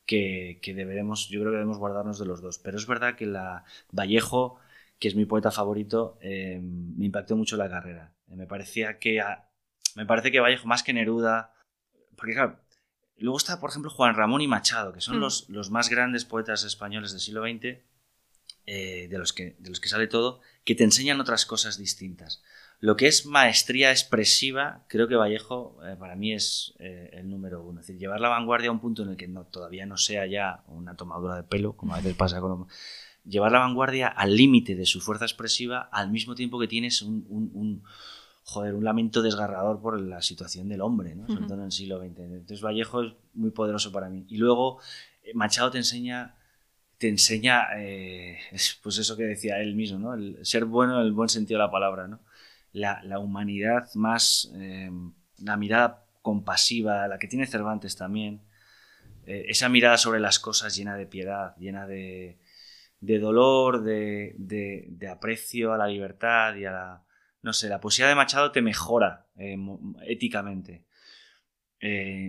[0.07, 2.57] que, deberemos, yo creo que debemos guardarnos de los dos.
[2.57, 4.59] Pero es verdad que la Vallejo,
[4.97, 8.13] que es mi poeta favorito, eh, me impactó mucho la carrera.
[8.27, 9.21] me parecía que
[9.95, 11.53] me parece que Vallejo más que Neruda,
[12.15, 12.59] porque claro,
[13.17, 15.19] luego está por ejemplo Juan Ramón y Machado, que son mm.
[15.19, 17.79] los, los, más grandes poetas españoles del siglo XX,
[18.65, 22.43] eh, de, los que, de los que sale todo, que te enseñan otras cosas distintas.
[22.79, 27.63] Lo que es maestría expresiva, creo que Vallejo eh, para mí es eh, el número
[27.63, 27.79] uno.
[27.79, 30.27] Es decir, llevar la vanguardia a un punto en el que no, todavía no sea
[30.27, 32.67] ya una tomadura de pelo, como a veces pasa con...
[33.25, 37.83] Llevar la vanguardia al límite de su fuerza expresiva al mismo tiempo que tienes un,
[38.43, 41.27] joder, un lamento desgarrador por la situación del hombre, ¿no?
[41.27, 42.19] sobre todo en el siglo XX.
[42.19, 44.25] Entonces Vallejo es muy poderoso para mí.
[44.29, 44.79] Y luego
[45.23, 46.35] eh, Machado te enseña
[46.99, 47.67] te enseña,
[48.83, 50.13] pues eso que decía él mismo, ¿no?
[50.13, 52.21] El ser bueno en el buen sentido de la palabra, ¿no?
[52.71, 54.89] La, humanidad más, eh,
[55.39, 58.41] la mirada compasiva, la que tiene Cervantes también,
[59.25, 62.39] eh, esa mirada sobre las cosas llena de piedad, llena de,
[62.99, 67.03] dolor, de, aprecio a la libertad y a la...
[67.41, 69.55] No sé, la poesía de Machado te mejora eh,
[70.05, 70.85] éticamente.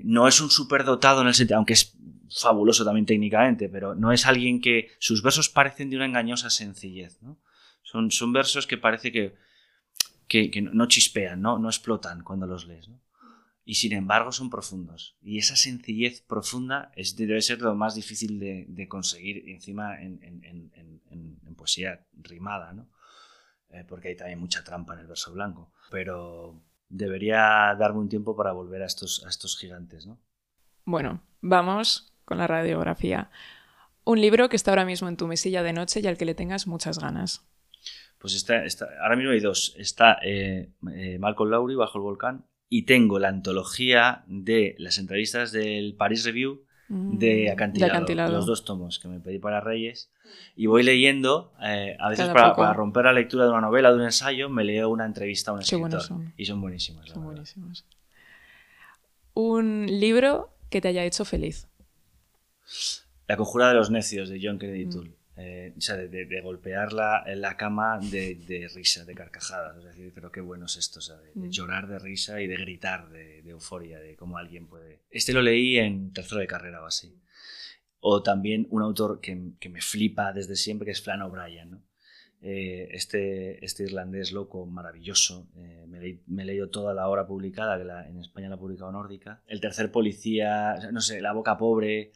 [0.05, 1.97] no es un superdotado en el sentido, aunque es
[2.31, 7.19] fabuloso también técnicamente, pero no es alguien que sus versos parecen de una engañosa sencillez.
[7.83, 9.35] Son, son versos que parece que
[10.29, 11.59] que, no chispean, ¿no?
[11.59, 12.89] no explotan cuando los lees.
[12.89, 13.01] ¿no?
[13.65, 15.17] Y sin embargo son profundos.
[15.21, 20.17] Y esa sencillez profunda es, debe ser lo más difícil de, conseguir encima en,
[21.57, 22.89] poesía rimada, ¿no?
[23.71, 25.73] Eh, porque hay también mucha trampa en el verso blanco.
[25.91, 30.07] Pero debería darme un tiempo para volver a estos, a estos gigantes.
[30.07, 30.19] ¿no?
[30.85, 33.31] Bueno, vamos con la radiografía.
[34.05, 36.35] Un libro que está ahora mismo en tu mesilla de noche y al que le
[36.35, 37.47] tengas muchas ganas.
[38.19, 38.65] Pues está,
[39.01, 39.75] ahora mismo hay dos.
[39.79, 45.53] Está eh, eh, Malcolm Lowry bajo el volcán y tengo la antología de las entrevistas
[45.53, 50.11] del Paris Review de, mm, acantilado, los dos tomos que me pedí para Reyes.
[50.57, 54.05] Y voy leyendo, eh, a veces para, romper la lectura de una novela, de un
[54.05, 56.03] ensayo, me leo una entrevista a un escritor.
[56.37, 57.09] Y son buenísimas.
[57.11, 57.85] Son buenísimas.
[59.35, 61.69] Un libro que te haya hecho feliz.
[63.27, 65.18] La conjura de los necios de John Kennedy Toole.
[65.39, 69.77] Eh, o sea, de, golpear la, la cama de, risa, de carcajadas.
[69.79, 71.51] Es decir, pero qué bueno es esto, de, mm.
[71.51, 75.01] llorar de risa y de gritar de, euforia, de cómo alguien puede...
[75.11, 77.17] Este lo leí en tercero de carrera o así.
[78.01, 81.83] O también un autor que, que me flipa desde siempre, que es Flan O'Brien, ¿no?
[82.41, 85.49] Eh, este, este irlandés loco, maravilloso.
[85.57, 85.87] Eh,
[86.27, 89.43] me, he leído toda la obra publicada, que en España la ha publicado Nórdica.
[89.47, 92.13] El tercer policía, no sé, La boca pobre.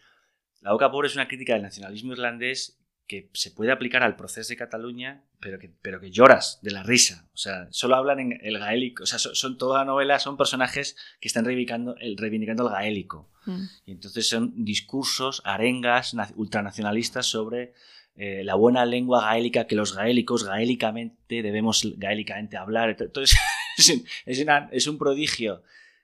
[0.61, 2.82] La boca pobre es una crítica del nacionalismo irlandés
[3.13, 6.83] que se puede aplicar al proceso de Cataluña, pero que, pero que lloras de la
[6.83, 7.29] risa.
[7.35, 9.03] O sea, solo hablan en el gaélico.
[9.03, 13.29] O sea, son, toda la novela son personajes que están reivindicando el, reivindicando el gaélico.
[13.45, 13.65] Mm.
[13.85, 17.75] Y entonces son discursos, arengas ultranacionalistas sobre
[18.17, 22.97] eh, la buena lengua gaélica que los gaélicos gaélicamente debemos gaélicamente hablar.
[22.99, 23.39] Entonces,
[24.25, 25.63] es, un prodigio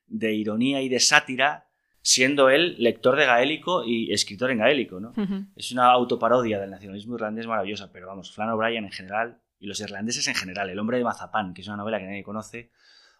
[0.08, 1.67] de ironía y de sátira
[2.08, 4.98] siendo él lector de gaélico y escritor en gaélico.
[4.98, 5.12] ¿no?
[5.54, 9.78] Es una autoparodia del nacionalismo irlandés maravillosa, pero vamos, Flan O'Brien en general y los
[9.80, 12.70] irlandeses en general, El hombre de Mazapán, que es una novela que nadie conoce,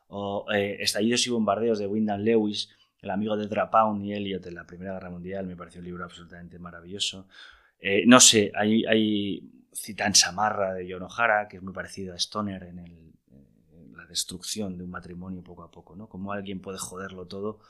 [0.07, 2.71] o eh, Estallidos y bombardeos de Wyndham Lewis,
[3.03, 6.05] el amigo de Drapaun y Elliot en la Primera Guerra Mundial, me pareció un libro
[6.05, 7.29] absolutamente maravilloso.
[7.79, 12.17] Eh, no sé, hay, hay Citan Samarra de John O'Hara, que es muy parecido a
[12.17, 13.13] Stoner en, el,
[13.95, 16.09] la destrucción de un matrimonio poco a poco, ¿no?
[16.09, 17.61] Cómo alguien puede joderlo todo.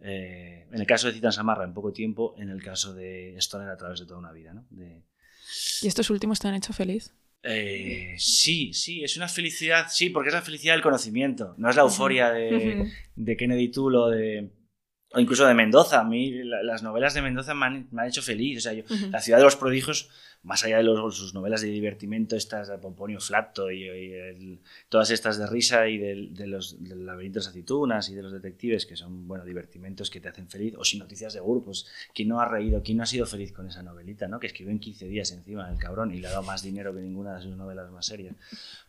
[0.00, 3.68] Eh, en el caso de Citan Samarra, en poco tiempo, en el caso de Stoner,
[3.68, 4.66] a través de toda una vida, ¿no?
[4.70, 7.14] ¿Y estos últimos te han hecho feliz?
[7.42, 11.76] Eh, sí, sí, es una felicidad, sí, porque es la felicidad del conocimiento, no es
[11.76, 14.50] la euforia de, de Kennedy Toole o de,
[15.12, 16.00] o incluso de Mendoza.
[16.00, 18.58] A mí las novelas de Mendoza me han, hecho feliz.
[18.58, 18.72] O sea,
[19.10, 20.10] La ciudad de los prodigios,
[20.46, 25.38] más allá de los, sus novelas de divertimento, estas de Pomponio Flato y, todas estas
[25.38, 29.26] de risa y de, los del laberinto de aceitunas y de los detectives, que son,
[29.26, 31.88] bueno, divertimentos que te hacen feliz, o sin noticias de grupos.
[32.14, 32.80] ¿Quién no ha reído?
[32.84, 34.38] ¿Quién no ha sido feliz con esa novelita, no?
[34.38, 37.00] Que escribió en 15 días encima el cabrón y le ha dado más dinero que
[37.00, 38.36] ninguna de sus novelas más serias.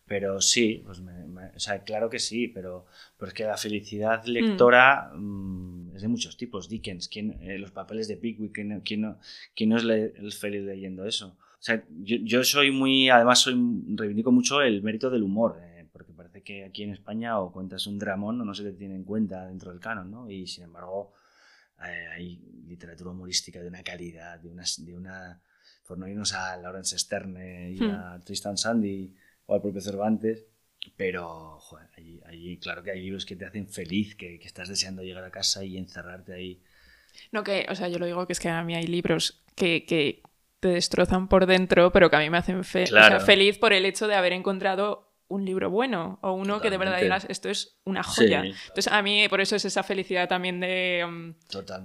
[0.05, 2.85] Pero sí, pues o sea, claro que sí, pero,
[3.17, 6.69] pero es que la felicidad lectora mm, es de muchos tipos.
[6.69, 9.17] Dickens, ¿quién, eh, los papeles de Pickwick, ¿quién, quién no,
[9.55, 11.35] quién no es el feliz leyendo eso?
[11.59, 13.55] O sea, yo, yo, soy muy, además soy,
[13.95, 17.87] reivindico mucho el mérito del humor, eh, porque parece que aquí en España o cuentas
[17.87, 20.29] un dramón o no se te tiene en cuenta dentro del canon, ¿no?
[20.29, 21.13] Y sin embargo
[21.83, 22.37] eh, hay
[22.67, 25.41] literatura humorística de una calidad, de una, de una
[25.87, 27.91] por no irnos a Lawrence Sterne y hmm.
[27.91, 30.45] a Tristan Sandy o al propio Cervantes,
[30.95, 31.87] pero joder,
[32.25, 35.63] allí, claro que hay libros que te hacen feliz, que, estás deseando llegar a casa
[35.63, 36.61] y encerrarte ahí.
[37.31, 39.85] No, que, o sea, yo lo digo que es que a mí hay libros que,
[39.85, 40.21] que
[40.59, 44.15] te destrozan por dentro, pero que a mí me hacen feliz por el hecho de
[44.15, 48.43] haber encontrado un libro bueno o uno que de verdad digas esto es una joya.
[48.45, 51.33] Entonces a mí por eso es esa felicidad también de um,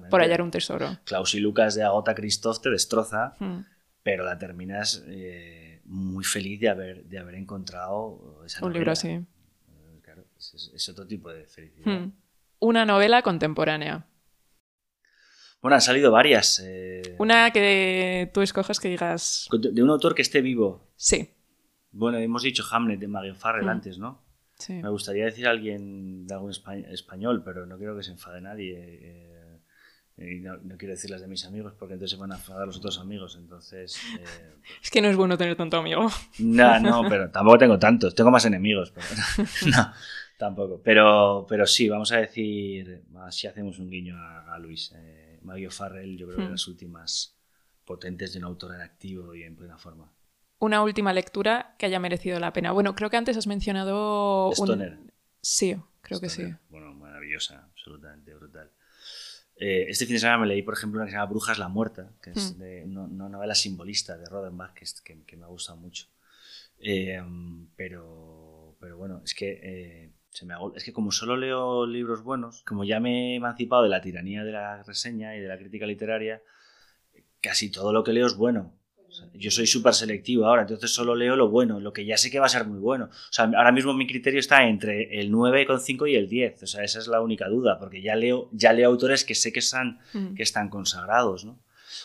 [0.08, 0.98] por hallar un tesoro.
[1.04, 3.64] Klaus y Lucas de Agota Christoph te destroza, hmm.
[4.02, 9.08] pero la terminas eh, muy feliz de haber, de haber encontrado esa Un libro así.
[9.08, 11.86] Eh, claro, es, otro tipo de felicidad.
[11.86, 12.12] Hmm.
[12.60, 14.06] Una novela contemporánea.
[15.62, 16.60] Bueno, han salido varias.
[16.64, 19.48] Eh, Una que tú escojas que digas.
[19.52, 20.90] De un autor que esté vivo.
[20.96, 21.30] Sí.
[21.92, 23.70] Bueno, hemos dicho Hamlet de Marion Farrell hmm.
[23.70, 24.20] antes, ¿no?
[24.58, 24.74] Sí.
[24.74, 28.76] Me gustaría decir alguien de algún español, pero no quiero que se enfade nadie.
[28.76, 29.32] Eh,
[30.18, 32.76] y no, quiero decir las de mis amigos porque entonces se van a enfadar los
[32.76, 33.36] otros amigos.
[33.36, 33.98] Entonces.
[34.18, 34.24] Eh,
[34.82, 36.08] es que no es bueno tener tanto amigo.
[36.38, 38.14] No, no, pero tampoco tengo tantos.
[38.14, 38.92] Tengo más enemigos.
[38.92, 39.06] Pero,
[39.70, 39.92] no,
[40.38, 40.80] tampoco.
[40.82, 43.02] Pero, pero sí, vamos a decir.
[43.30, 44.92] Si hacemos un guiño a, Luis.
[44.96, 46.52] Eh, Mario Farrell, yo creo que hmm.
[46.52, 47.36] las últimas
[47.84, 50.12] potentes de un autor en activo y en plena forma.
[50.58, 52.72] Una última lectura que haya merecido la pena.
[52.72, 54.50] Bueno, creo que antes has mencionado.
[54.52, 54.98] Stoner.
[55.40, 56.54] Sí, creo que sí.
[56.70, 58.70] Bueno, maravillosa, absolutamente brutal.
[59.56, 61.68] Eh, este fin de semana me leí, por ejemplo, una que se llama Brujas la
[61.68, 62.58] Muerta, que es hmm.
[62.58, 66.06] de una, novela simbolista de Rodenbach, que, que, me ha gustado mucho.
[66.78, 67.22] Eh,
[67.76, 72.62] pero, pero bueno, es que, eh, se me es que como solo leo libros buenos,
[72.64, 75.86] como ya me he emancipado de la tiranía de la reseña y de la crítica
[75.86, 76.42] literaria,
[77.40, 78.72] casi todo lo que leo es bueno
[79.34, 82.38] yo soy súper selectivo ahora, entonces solo leo lo bueno, lo que ya sé que
[82.38, 83.06] va a ser muy bueno.
[83.06, 86.62] O sea, ahora mismo mi criterio está entre el 9,5 y el 10.
[86.62, 89.52] O sea, esa es la única duda, porque ya leo, ya leo autores que sé
[89.52, 90.34] que, están, mm.
[90.34, 91.44] que están consagrados.
[91.44, 91.58] ¿no?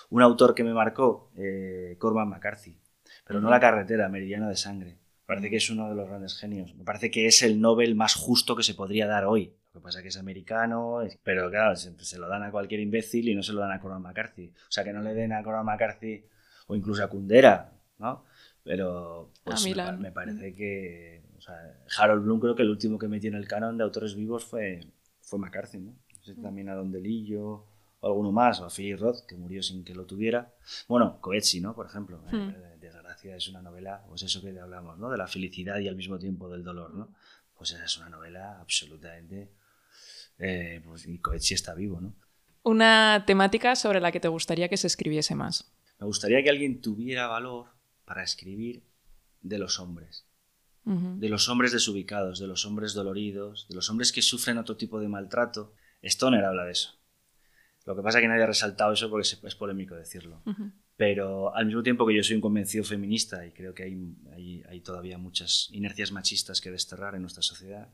[0.10, 2.78] Un autor que me marcó, eh, Corman McCarthy,
[3.26, 4.98] pero no La carretera, Meridiana de Sangre.
[5.28, 6.74] Me parece que es uno de los grandes genios.
[6.76, 9.52] Me parece que es el Nobel más justo que se podría dar hoy.
[9.74, 13.28] Lo que pasa es que es americano, pero claro, se, lo dan a cualquier imbécil
[13.28, 14.48] y no se lo dan a Corman McCarthy.
[14.48, 16.24] O sea, que no le den a Corman McCarthy
[16.68, 18.24] o incluso a Kundera, ¿no?
[18.64, 19.66] Pero pues,
[20.00, 21.56] me, parece que o sea,
[21.98, 24.80] Harold Bloom creo que el último que metió en el canon de autores vivos fue,
[25.22, 25.94] fue McCarthy, ¿no?
[26.26, 26.42] Mm.
[26.42, 27.66] también a Don Delillo
[28.00, 30.54] o alguno más, o a Philip Roth, que murió sin que lo tuviera.
[30.88, 31.74] Bueno, Coetzee, ¿no?
[31.74, 32.77] Por ejemplo, mm.
[32.77, 32.77] de,
[33.18, 35.10] ciudad es una novela, pues eso que hablamos, ¿no?
[35.10, 37.14] De la felicidad y al mismo tiempo del dolor, ¿no?
[37.56, 39.52] Pues esa es una novela absolutamente...
[40.40, 42.14] Eh, pues, y Coetzee está vivo, ¿no?
[42.64, 45.72] Una temática sobre la que te gustaría que se escribiese más.
[46.00, 47.68] Me gustaría que alguien tuviera valor
[48.06, 48.84] para escribir
[49.42, 50.26] de los hombres.
[50.86, 55.02] De los hombres desubicados, de los hombres doloridos, de los hombres que sufren otro tipo
[55.02, 55.74] de maltrato.
[56.02, 56.98] Stoner habla de eso.
[57.86, 60.42] Lo que pasa es que nadie ha resaltado eso porque es polémico decirlo.
[60.98, 64.82] Pero al mismo tiempo que yo soy un convencido feminista y creo que hay, hay,
[64.82, 67.88] todavía muchas inercias machistas que desterrar en nuestra sociedad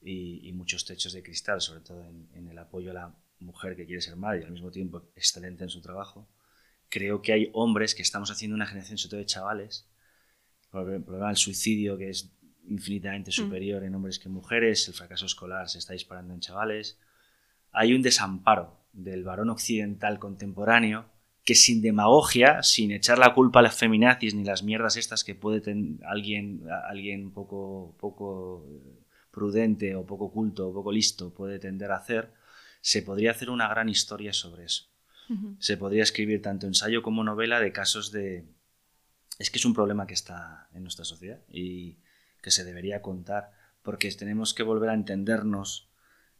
[0.00, 4.00] y, muchos techos de cristal, sobre todo en, el apoyo a la mujer que quiere
[4.00, 6.26] ser madre y al mismo tiempo excelente en su trabajo,
[6.88, 9.86] creo que hay hombres que estamos haciendo una generación, sobre todo de chavales,
[10.72, 12.32] el problema del suicidio que es
[12.66, 13.34] infinitamente mm.
[13.34, 16.98] superior en hombres que en mujeres, el fracaso escolar se está disparando en chavales,
[17.72, 21.11] hay un desamparo del varón occidental contemporáneo
[21.44, 25.34] que sin demagogia, sin echar la culpa a las feminazis ni las mierdas estas que
[25.34, 28.64] puede tener alguien, alguien poco, poco
[29.30, 32.32] prudente o poco culto o poco listo puede tender a hacer,
[32.80, 34.84] se podría hacer una gran historia sobre eso.
[35.60, 38.44] Se podría escribir tanto ensayo como novela de casos de...
[39.38, 41.96] Es que es un problema que está en nuestra sociedad y
[42.42, 45.88] que se debería contar porque tenemos que volver a entendernos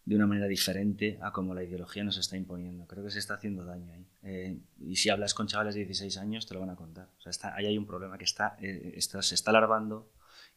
[0.05, 2.87] de una manera diferente a como la ideología nos está imponiendo.
[2.87, 4.07] Creo que se está haciendo daño ahí.
[4.23, 7.09] Eh, y si hablas con chavales de 16 años, te lo van a contar.
[7.19, 10.11] O sea, ahí hay un problema que eh, está, se está alargando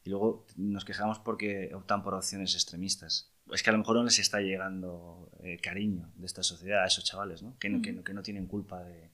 [0.03, 3.31] y luego nos quejamos porque optan por opciones extremistas.
[3.51, 6.87] Es que a lo mejor no les está llegando eh, cariño de esta sociedad a
[6.87, 7.55] esos chavales, ¿no?
[7.59, 9.11] Que, no, que, que no tienen culpa de,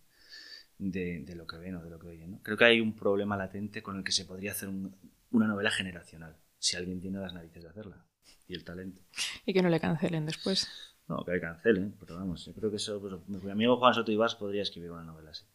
[0.78, 2.32] de, de, lo que ven o de lo que oyen.
[2.32, 2.42] ¿no?
[2.42, 6.38] Creo que hay un problema latente con el que se podría hacer una novela generacional,
[6.58, 8.06] si alguien tiene las narices de hacerla
[8.48, 9.02] y el talento.
[9.46, 10.68] Y que no le cancelen después.
[11.08, 14.12] No, que le cancelen, pero vamos, yo creo que eso, pues, mi amigo Juan Soto
[14.12, 15.46] Ibas podría escribir una novela así.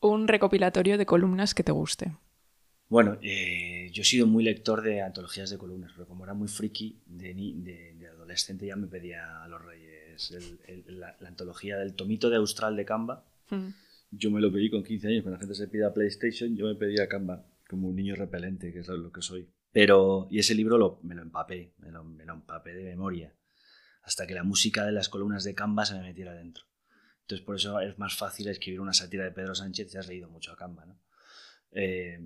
[0.00, 2.12] Un recopilatorio de columnas que te guste.
[2.88, 6.48] Bueno, eh, yo he sido muy lector de antologías de columnas, pero como era muy
[6.48, 10.32] friki de, de, adolescente ya me pedía a los reyes
[10.86, 13.24] la, antología del tomito de Austral de Canva.
[13.50, 13.68] Mm.
[14.12, 16.66] Yo me lo pedí con 15 años, cuando la gente se pide a PlayStation, yo
[16.66, 19.48] me pedía Canva, como un niño repelente, que es lo que soy.
[19.76, 23.34] Pero, y ese libro lo, me lo empapé, me lo, me lo, empapé de memoria,
[24.00, 26.64] hasta que la música de las columnas de Canva se me metiera dentro.
[27.20, 30.30] Entonces, por eso es más fácil escribir una sátira de Pedro Sánchez si has leído
[30.30, 30.98] mucho a Canva, ¿no?
[31.72, 32.18] Eh,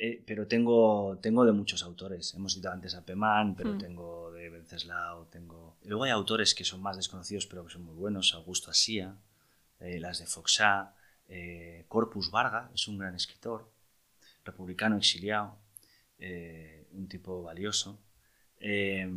[0.00, 2.32] eh, pero tengo, tengo de muchos autores.
[2.32, 3.78] Hemos citado antes a Pemán, pero mm.
[3.78, 5.76] tengo de Venceslao, tengo...
[5.82, 8.32] Luego hay autores que son más desconocidos, pero que son muy buenos.
[8.32, 9.14] Augusto Asía,
[9.78, 10.94] eh, las de Foxá,
[11.88, 13.70] Corpus Varga, es un gran escritor,
[14.42, 15.61] republicano exiliado.
[16.24, 18.00] Eh, un tipo valioso.
[18.60, 19.10] Eh,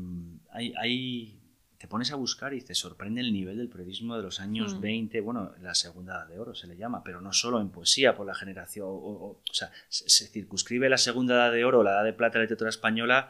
[0.49, 1.39] hay,
[1.77, 5.21] te pones a buscar y te sorprende el nivel del periodismo de los años 20,
[5.21, 5.23] mm.
[5.23, 8.25] bueno, la segunda edad de oro se le llama, pero no solo en poesía, por
[8.25, 12.33] la generación, o, sea, se, circunscribe la segunda edad de oro, la edad de plata
[12.33, 13.29] de la literatura española,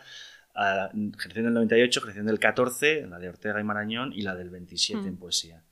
[0.54, 4.36] a la generación del 98, generación del 14, la de Ortega y Marañón, y la
[4.36, 5.18] del 27 en mm.
[5.18, 5.64] poesía.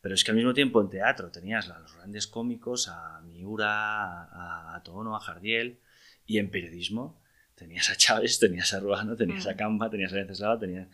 [0.00, 4.24] Pero es que al mismo tiempo en teatro tenías a los grandes cómicos, a Miura,
[4.24, 5.78] a, a Tono, a Jardiel,
[6.26, 7.21] y en periodismo
[7.62, 9.56] tenías a Chávez, tenías a Ruano, tenías a mm.
[9.56, 10.88] Campa, tenías a Venceslao, tenías...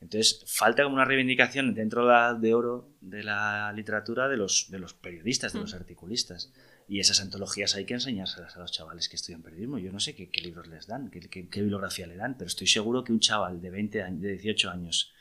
[0.00, 2.06] Entonces, falta como una reivindicación dentro
[2.38, 5.76] de oro de la literatura de los, de los periodistas, de los mm.
[5.76, 6.52] articulistas.
[6.88, 9.78] Y esas antologías hay que enseñárselas a los chavales que estudian periodismo.
[9.78, 13.04] Yo no sé qué, libros les dan, qué, qué, bibliografía le dan, pero estoy seguro
[13.04, 15.12] que un chaval de 20 años, de 18 años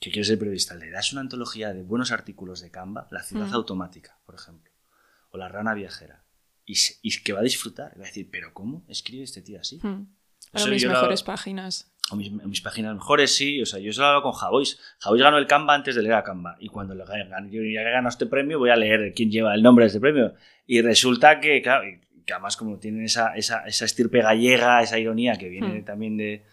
[0.00, 3.48] que quiere ser periodista, le das una antología de buenos artículos de Canva, La ciudad
[3.48, 3.54] mm.
[3.54, 4.72] automática, por ejemplo,
[5.30, 6.24] o La rana viajera,
[6.68, 9.80] y, que va a disfrutar, va a decir, pero ¿cómo escribe este tío así?
[10.52, 11.92] A mis mejores páginas.
[12.10, 13.60] O mis, páginas mejores, sí.
[13.60, 14.78] O sea, yo he hablado con Javois.
[14.98, 16.56] Javois ganó el Canva antes de leer a Canva.
[16.58, 20.00] Y cuando le ganado este premio, voy a leer quién lleva el nombre de este
[20.00, 20.34] premio.
[20.66, 21.84] Y resulta que, claro,
[22.24, 25.84] que además como tienen esa, esa, esa estirpe gallega, esa ironía que viene hmm.
[25.84, 26.44] también de,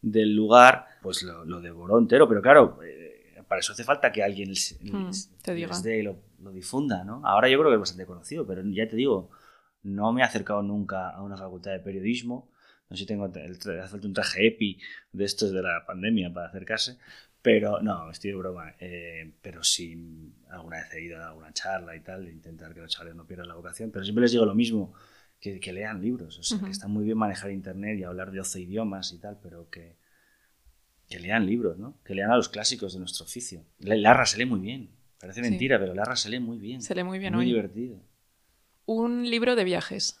[0.00, 2.28] del lugar, pues lo, lo, devoró entero.
[2.28, 5.10] Pero claro, eh, para eso hace falta que alguien hmm,
[5.42, 5.76] te diga.
[5.84, 7.20] y lo, lo, difunda, ¿no?
[7.24, 9.30] Ahora yo creo que es bastante conocido, pero ya te digo,
[9.82, 12.48] no me he acercado nunca a una facultad de periodismo
[12.90, 14.78] no sé si tengo hace un traje EPI
[15.12, 16.98] de estos de la pandemia para acercarse.
[17.40, 18.74] Pero no, estoy de broma.
[18.80, 22.90] Eh, pero sí, alguna vez he ido a alguna charla y tal, intentar que los
[22.90, 23.90] chavales no pierdan la vocación.
[23.90, 24.92] Pero siempre les digo lo mismo,
[25.38, 26.38] que, que lean libros.
[26.38, 29.38] O sea, que está muy bien manejar internet y hablar de 12 idiomas y tal,
[29.40, 29.96] pero que,
[31.08, 31.96] que lean libros, ¿no?
[32.04, 33.64] Que lean a los clásicos de nuestro oficio.
[33.78, 34.90] Larra se lee muy bien.
[35.18, 36.82] Parece mentira, pero Larra se lee muy bien.
[36.82, 38.02] Se lee muy bien, Muy divertido.
[38.84, 40.19] Un libro de viajes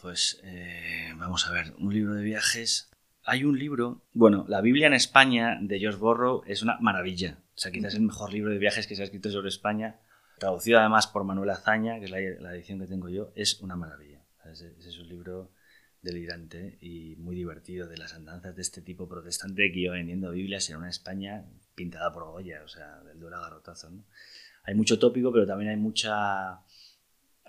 [0.00, 2.90] pues eh, vamos a ver, un libro de viajes.
[3.24, 7.38] Hay un libro, bueno, la Biblia en España de George Borrow es una maravilla.
[7.54, 10.00] O sea, quizás el mejor libro de viajes que se ha escrito sobre España,
[10.38, 14.22] traducido además por Manuel Azaña, que es la, edición que tengo yo, es una maravilla.
[14.44, 15.52] es un libro
[16.02, 20.68] delirante y muy divertido de las andanzas de este tipo protestante que iba vendiendo Biblias
[20.70, 21.44] en una España
[21.74, 23.90] pintada por Goya, o sea, del duro garrotazo.
[23.90, 24.04] ¿no?
[24.64, 26.60] Hay mucho tópico, pero también hay mucha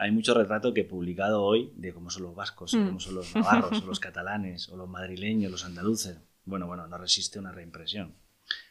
[0.02, 2.88] hay mucho retrato que he publicado hoy de cómo son los vascos, mm.
[2.88, 6.18] cómo son los navarros, o los catalanes, o los madrileños, los andaluces.
[6.44, 8.16] Bueno, bueno, no resiste una reimpresión.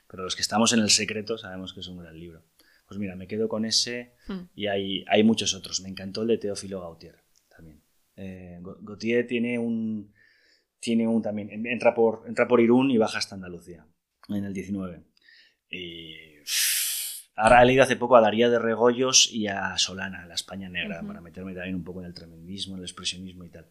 [0.09, 2.43] Pero los que estamos en el secreto sabemos que es un gran libro.
[2.89, 4.41] Pues mira, me quedo con ese mm.
[4.57, 5.81] y hay, hay muchos otros.
[5.83, 7.81] Me encantó el de Teófilo Gautier también.
[8.17, 10.13] Eh, Gautier tiene un,
[10.81, 13.87] tiene un también, entra por, entra por Irún y baja hasta Andalucía
[14.29, 15.05] en el 19.
[15.71, 16.40] Y
[17.37, 21.03] Ahora he leído hace poco a Daría de Regoyos y a Solana, la España negra,
[21.07, 23.67] para meterme también un poco en el tremendismo, en el expresionismo y tal.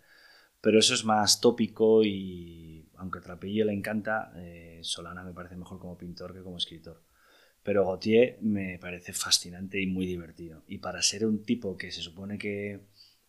[0.61, 5.79] Pero eso es más tópico y, aunque Trapello le encanta, eh, Solana me parece mejor
[5.79, 7.01] como pintor que como escritor.
[7.63, 10.63] Pero Gautier me parece fascinante y muy divertido.
[10.67, 12.81] Y para ser un tipo que se supone que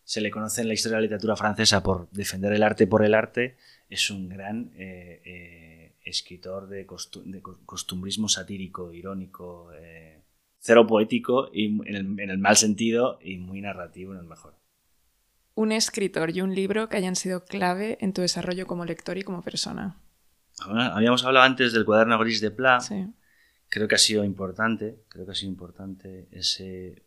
[0.03, 3.05] se le conoce en la historia de la literatura francesa por defender el arte por
[3.05, 3.57] el arte,
[3.89, 9.71] es un gran eh, eh, escritor de, costumbrismo satírico, irónico,
[10.61, 14.55] cero poético y en el, mal sentido y muy narrativo en el mejor.
[15.55, 19.23] Un escritor y un libro que hayan sido clave en tu desarrollo como lector y
[19.23, 19.97] como persona.
[20.59, 22.77] habíamos hablado antes del cuaderno gris de Pla.
[23.69, 27.03] Creo que ha sido importante, creo que ha sido importante ese,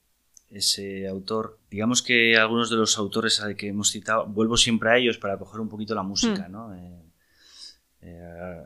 [0.51, 1.59] ese autor.
[1.71, 5.61] Digamos que algunos de los autores que hemos citado, vuelvo siempre a ellos para coger
[5.61, 6.53] un poquito la música, hmm.
[6.53, 6.75] ¿no?
[6.75, 7.03] Eh,
[8.03, 8.63] eh,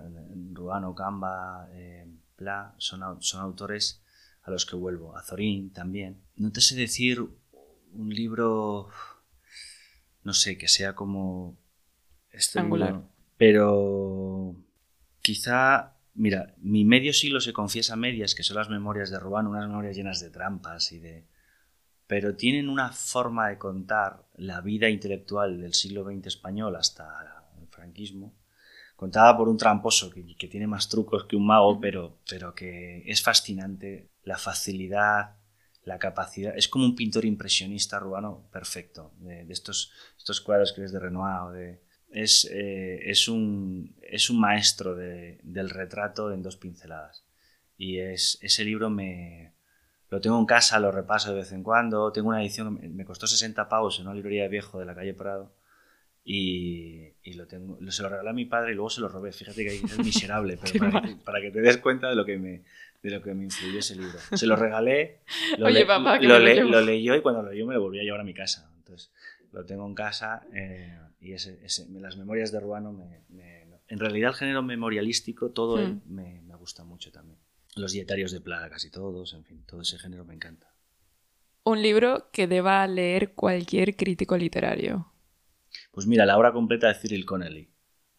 [0.53, 4.01] Ruano, Camba, eh, Pla, son, son autores
[4.49, 6.20] a los que vuelvo, a Zorín también.
[6.36, 7.24] No te sé decir
[7.92, 8.88] un libro,
[10.24, 11.57] no sé, que sea como
[12.30, 13.03] este Angular.
[13.36, 14.57] pero
[15.22, 19.68] quizá, mira, mi medio siglo se confiesa medias, que son las memorias de Ruán, unas
[19.68, 21.26] memorias llenas de trampas y de...
[22.07, 27.66] Pero tienen una forma de contar la vida intelectual del siglo XX español hasta el
[27.66, 28.32] franquismo,
[28.96, 33.03] contada por un tramposo que, que, tiene más trucos que un mago, pero, pero que
[33.07, 35.37] es fascinante la facilidad,
[35.85, 36.57] la capacidad.
[36.57, 41.53] Es como un pintor impresionista rubano perfecto, de, estos, estos cuadros que es de Renoir.
[41.53, 47.25] De, es, eh, es, un, es un maestro del retrato en dos pinceladas.
[47.77, 49.53] Y es, ese libro me,
[50.11, 52.12] lo tengo en casa, lo repaso de vez en cuando.
[52.12, 54.95] Tengo una edición que me costó 60 pavos en una librería de viejo de la
[54.95, 55.55] calle Prado.
[56.25, 59.33] Y, y, lo tengo, se lo regalé a mi padre y luego se lo robé.
[59.33, 62.37] Fíjate que es miserable, pero para que, para que, te des cuenta de lo que
[62.39, 62.64] me,
[63.09, 64.18] de lo que me influyó ese libro.
[64.34, 65.20] Se lo regalé,
[65.59, 68.20] lo, Oye, papá, lo, lo, leyó y cuando lo leyó me lo volví a llevar
[68.20, 68.70] a mi casa.
[68.78, 69.12] Entonces
[69.52, 73.24] lo tengo en casa eh, y ese, ese, las memorias de Ruano, me,
[73.88, 76.02] en realidad el género memorialístico, todo hmm.
[76.06, 77.38] me, me, gusta mucho también.
[77.76, 80.72] Los dietarios de Plaga, casi todos, en fin, todo ese género me encanta.
[81.64, 85.12] Un libro que deba leer cualquier crítico literario.
[85.92, 87.70] Pues mira, la obra completa de Cyril Connelly.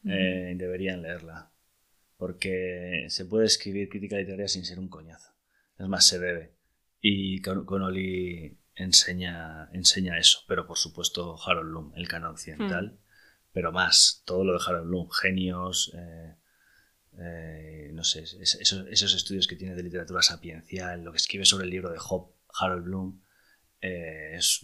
[0.06, 1.52] Eh, deberían leerla
[2.20, 5.32] porque se puede escribir crítica literaria sin ser un coñazo.
[5.78, 6.54] Es más, se debe.
[7.00, 12.98] Y Connolly enseña, enseña eso, pero por supuesto Harold Bloom, el canon occidental, hmm.
[13.54, 16.36] pero más, todo lo de Harold Bloom, genios, eh,
[17.20, 21.64] eh, no sé, esos, esos, estudios que tiene de literatura sapiencial, lo que escribe sobre
[21.64, 23.22] el libro de Job, Harold Bloom,
[23.80, 24.60] eh, es,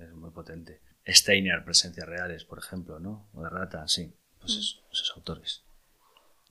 [0.00, 0.80] es, muy potente.
[1.06, 3.28] Steiner, Presencias Reales, por ejemplo, ¿no?
[3.34, 4.92] O de Rata, sí, pues hmm.
[4.92, 5.65] esos autores.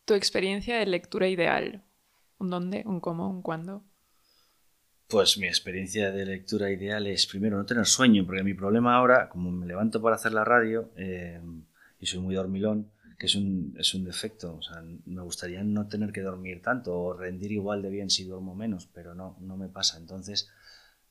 [0.05, 1.83] Tu experiencia de lectura ideal.
[2.37, 2.83] ¿Un dónde?
[2.85, 3.27] ¿Un cómo?
[3.27, 3.83] ¿Un cuándo?
[5.07, 9.29] Pues mi experiencia de lectura ideal es primero no tener sueño, porque mi problema ahora,
[9.29, 11.41] como me levanto para hacer la radio eh,
[11.99, 15.87] y soy muy dormilón, que es un, es un defecto, o sea, me gustaría no
[15.87, 19.57] tener que dormir tanto o rendir igual de bien si duermo menos, pero no, no
[19.57, 19.97] me pasa.
[19.97, 20.51] Entonces,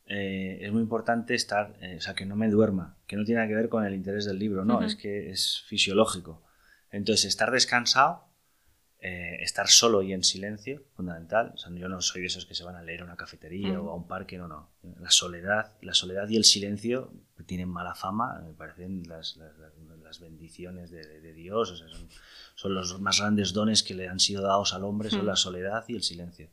[0.06, 3.40] eh, es muy importante estar, eh, o sea, que no me duerma, que no tiene
[3.40, 6.42] nada que ver con el interés del libro, no, es que es fisiológico.
[6.90, 8.23] Entonces, estar descansado
[9.06, 11.52] eh, estar solo y en silencio, fundamental.
[11.74, 13.94] yo no soy de esos que se van a leer a una cafetería o a
[13.94, 14.70] un parque, no, no.
[14.98, 17.12] La soledad, la soledad y el silencio
[17.44, 21.84] tienen mala fama, me parecen las, las, bendiciones de, Dios,
[22.54, 25.84] son, los más grandes dones que le han sido dados al hombre, son la soledad
[25.86, 26.48] y el silencio.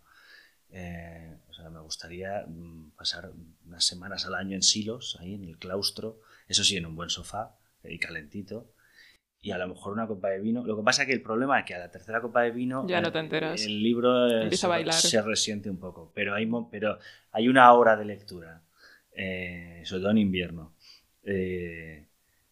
[0.71, 1.37] Eh,
[1.71, 3.31] me gustaría mm, pasar
[3.65, 6.19] unas semanas al año en Silos, ahí en el claustro,
[6.49, 7.55] eso sí, en un buen sofá
[7.85, 8.73] y calentito,
[9.41, 10.63] y a lo mejor una copa de vino.
[10.63, 12.87] Lo que pasa es que el problema es que a la tercera copa de vino
[12.87, 13.65] ya no te enteras.
[13.65, 16.99] el libro se, resiente un poco, pero hay, pero
[17.31, 18.61] hay una hora de lectura,
[19.13, 20.73] eh, sobre todo en invierno.
[21.23, 22.05] Eh,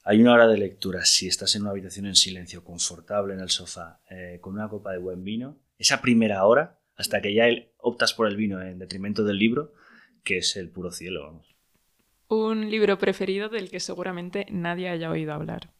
[0.03, 3.49] hay una hora de lectura si estás en una habitación en silencio, confortable en el
[3.49, 5.57] sofá, eh, con una copa de buen vino.
[5.78, 7.45] Esa primera hora, hasta que ya
[7.78, 9.74] optas por el vino en detrimento del libro,
[10.24, 11.56] que es el puro cielo, vamos.
[12.30, 15.72] Un libro preferido del que seguramente nadie haya oído hablar.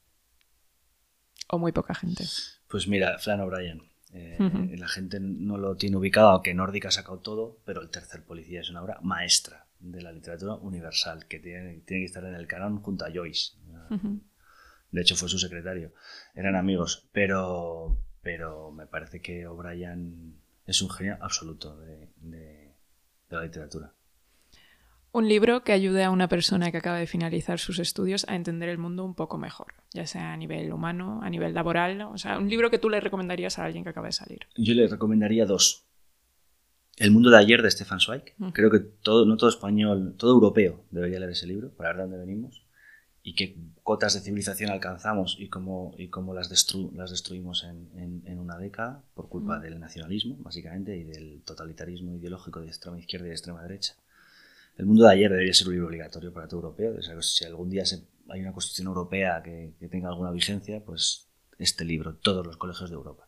[1.49, 2.23] O muy poca gente.
[2.67, 3.84] Pues mira, Flan O'Brien.
[4.13, 8.23] Eh, la gente no lo tiene ubicado, aunque Nórdica ha sacado todo, pero El tercer
[8.23, 12.35] policía es una obra maestra de la literatura universal, que tiene, tiene que estar en
[12.35, 13.53] el canon junto a Joyce.
[14.91, 15.93] De hecho, fue su secretario.
[16.34, 22.73] Eran amigos, pero, pero me parece que O'Brien es un genio absoluto de, de
[23.30, 23.93] la literatura.
[25.11, 28.69] Un libro que ayude a una persona que acaba de finalizar sus estudios a entender
[28.69, 32.38] el mundo un poco mejor, ya sea a nivel humano, a nivel laboral, o sea,
[32.38, 34.40] un libro que tú le recomendarías a alguien que acaba de salir.
[34.56, 35.86] Yo le recomendaría dos.
[36.98, 38.36] El mundo de ayer de Stefan Zweig.
[38.53, 42.02] Creo que todo, no todo español, todo europeo debería leer ese libro para ver de
[42.03, 42.61] dónde venimos
[43.23, 46.49] y qué cotas de civilización alcanzamos y cómo, y cómo las,
[46.94, 52.61] las destruimos en, en, una década por culpa del nacionalismo, básicamente, y del totalitarismo ideológico
[52.61, 53.95] de extrema izquierda y de extrema derecha.
[54.80, 57.22] El mundo de ayer debería ser un libro obligatorio para todo europeo.
[57.22, 57.84] si algún día
[58.30, 61.27] hay una constitución europea que, tenga alguna vigencia, pues
[61.57, 63.27] este libro, todos los colegios de Europa.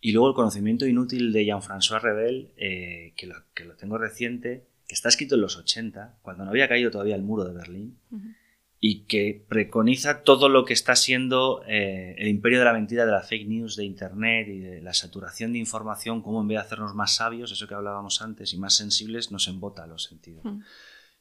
[0.00, 4.66] Y luego el conocimiento inútil de Jean-François Rebel, eh, que, lo, que, lo, tengo reciente,
[4.88, 7.98] que está escrito en los 80, cuando no había caído todavía el muro de Berlín
[8.84, 13.12] y que preconiza todo lo que está siendo eh, el imperio de la mentira, de
[13.12, 16.62] la fake news, de Internet y de la saturación de información, cómo en vez de
[16.62, 20.44] hacernos más sabios, eso que hablábamos antes, y más sensibles, nos embota los sentidos.
[20.44, 20.62] Hmm.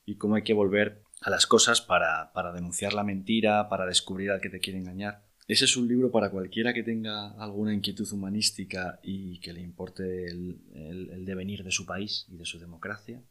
[0.08, 4.42] Y cómo hay que volver a las cosas para, denunciar la mentira, para descubrir al
[4.42, 5.24] que te quiere engañar.
[5.48, 10.26] Ese es un libro para cualquiera que tenga alguna inquietud humanística y que le importe
[10.26, 13.22] el devenir de su país y de su democracia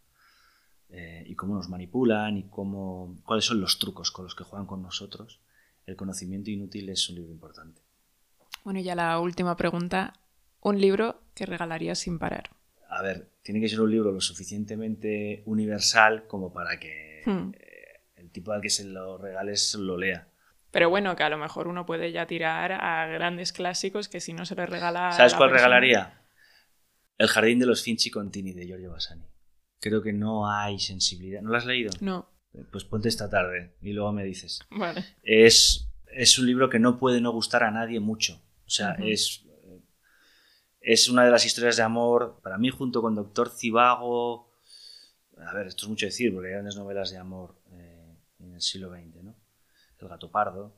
[0.92, 4.66] eh, y cómo nos manipulan y cómo, cuáles son los trucos con los que juegan
[4.66, 5.40] con nosotros,
[5.86, 7.80] el conocimiento inútil es un libro importante.
[8.64, 10.14] Bueno, y ya la última pregunta.
[10.62, 12.50] ¿Un libro que regalarías sin parar?
[12.88, 17.52] A ver, tiene que ser un libro lo suficientemente universal como para que hmm.
[17.54, 20.28] eh, el tipo al que se lo regales lo lea.
[20.70, 24.34] Pero bueno, que a lo mejor uno puede ya tirar a grandes clásicos que si
[24.34, 25.12] no se le regala.
[25.12, 26.20] ¿Sabes cuál regalaría?
[27.16, 29.30] El jardín de los Finchi Contini de Giorgio Bassani
[29.81, 31.43] creo que no hay sensibilidad.
[31.43, 31.90] ¿No lo has leído?
[32.01, 32.28] No.
[32.70, 34.61] Pues ponte esta tarde y luego me dices.
[34.70, 35.05] Vale.
[35.23, 38.40] Es, es un libro que no puede no gustar a nadie mucho.
[38.66, 39.44] O sea, es,
[40.81, 44.52] es una de las historias de amor, para mí, junto con Doctor Cibago.
[45.39, 48.61] A ver, esto es mucho decir, porque hay grandes novelas de amor eh, en el
[48.61, 49.35] siglo XX, ¿no?
[49.98, 50.77] El gato pardo.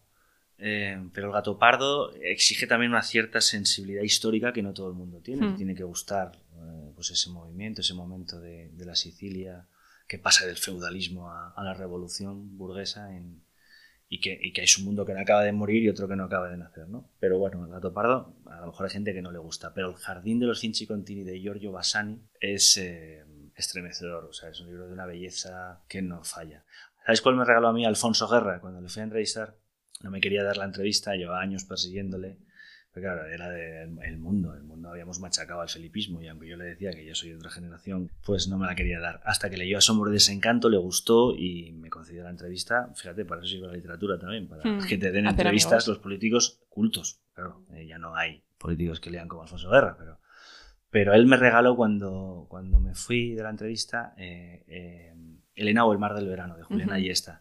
[0.59, 4.95] Eh, pero el gato pardo exige también una cierta sensibilidad histórica que no todo el
[4.95, 5.49] mundo tiene.
[5.49, 5.57] Hmm.
[5.57, 6.33] Tiene que gustar
[7.03, 9.67] pues ese movimiento, ese momento de, la Sicilia
[10.07, 13.09] que pasa del feudalismo a, la revolución burguesa
[14.09, 16.15] y, que, y, que, hay un mundo que no acaba de morir y otro que
[16.15, 16.87] no acaba de nacer.
[16.89, 17.11] ¿no?
[17.19, 19.75] Pero bueno, el gato pardo a lo mejor hay gente que no le gusta.
[19.75, 23.25] Pero el jardín de los Cinci Contini de Giorgio Bassani es eh,
[23.57, 24.27] estremecedor.
[24.27, 26.65] O sea, es un libro de una belleza que no falla.
[27.05, 29.57] ¿Sabes cuál me regaló a mí Alfonso Guerra cuando le fui a entrevistar?
[30.03, 32.39] no me quería dar la entrevista, llevaba años persiguiéndole.
[32.93, 36.65] Pero claro, era del mundo, el mundo habíamos machacado al felipismo y aunque yo le
[36.65, 39.23] decía que yo soy de otra generación, pues no me la quería dar.
[39.25, 42.91] Hasta que leyó Asombro de Desencanto, le gustó y me concedió la entrevista.
[42.95, 46.61] Fíjate, para eso sirve la literatura también, para hmm, que te den entrevistas los políticos
[46.69, 47.21] cultos.
[47.35, 50.21] Claro, eh, ya no hay políticos que lean como Alfonso Guerra, pero,
[50.91, 55.15] pero él me regaló cuando, cuando me fui de la entrevista eh, eh,
[55.55, 57.41] Elena o el mar del verano, de Julián Ayesta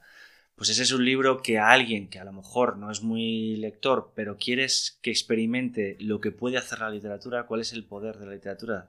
[0.62, 3.56] pues ese es un libro que a alguien que a lo mejor no es muy
[3.56, 8.20] lector, pero quieres que experimente lo que puede hacer la literatura, cuál es el poder
[8.20, 8.88] de la literatura,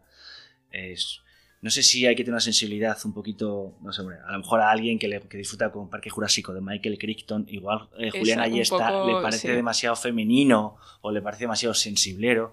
[0.70, 1.22] es,
[1.62, 4.60] no sé si hay que tener una sensibilidad un poquito, no sé, a lo mejor
[4.60, 8.40] a alguien que, le, que disfruta con Parque Jurásico de Michael Crichton, igual eh, Julián
[8.40, 12.52] Ayesta le parece demasiado femenino o le parece demasiado sensiblero,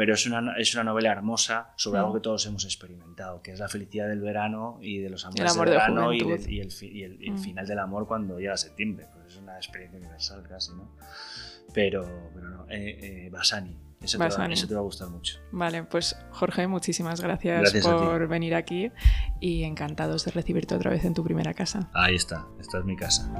[0.00, 2.14] pero es una, es una novela hermosa sobre algo mm.
[2.14, 5.64] que todos hemos experimentado, que es la felicidad del verano y de los amores del
[5.66, 7.38] verano y, y, el, y el, mm.
[7.38, 9.08] final del amor cuando llega septiembre.
[9.12, 10.96] Pues es una experiencia universal casi, ¿no?
[11.74, 13.78] Pero, pero no, eh, eh Basani.
[14.00, 15.38] Eso, Te va, eso te va a gustar mucho.
[15.52, 18.90] Vale, pues Jorge, muchísimas gracias, por venir aquí
[19.38, 21.90] y encantados de recibirte otra vez en tu primera casa.
[21.92, 23.30] Ahí está, esta es mi casa.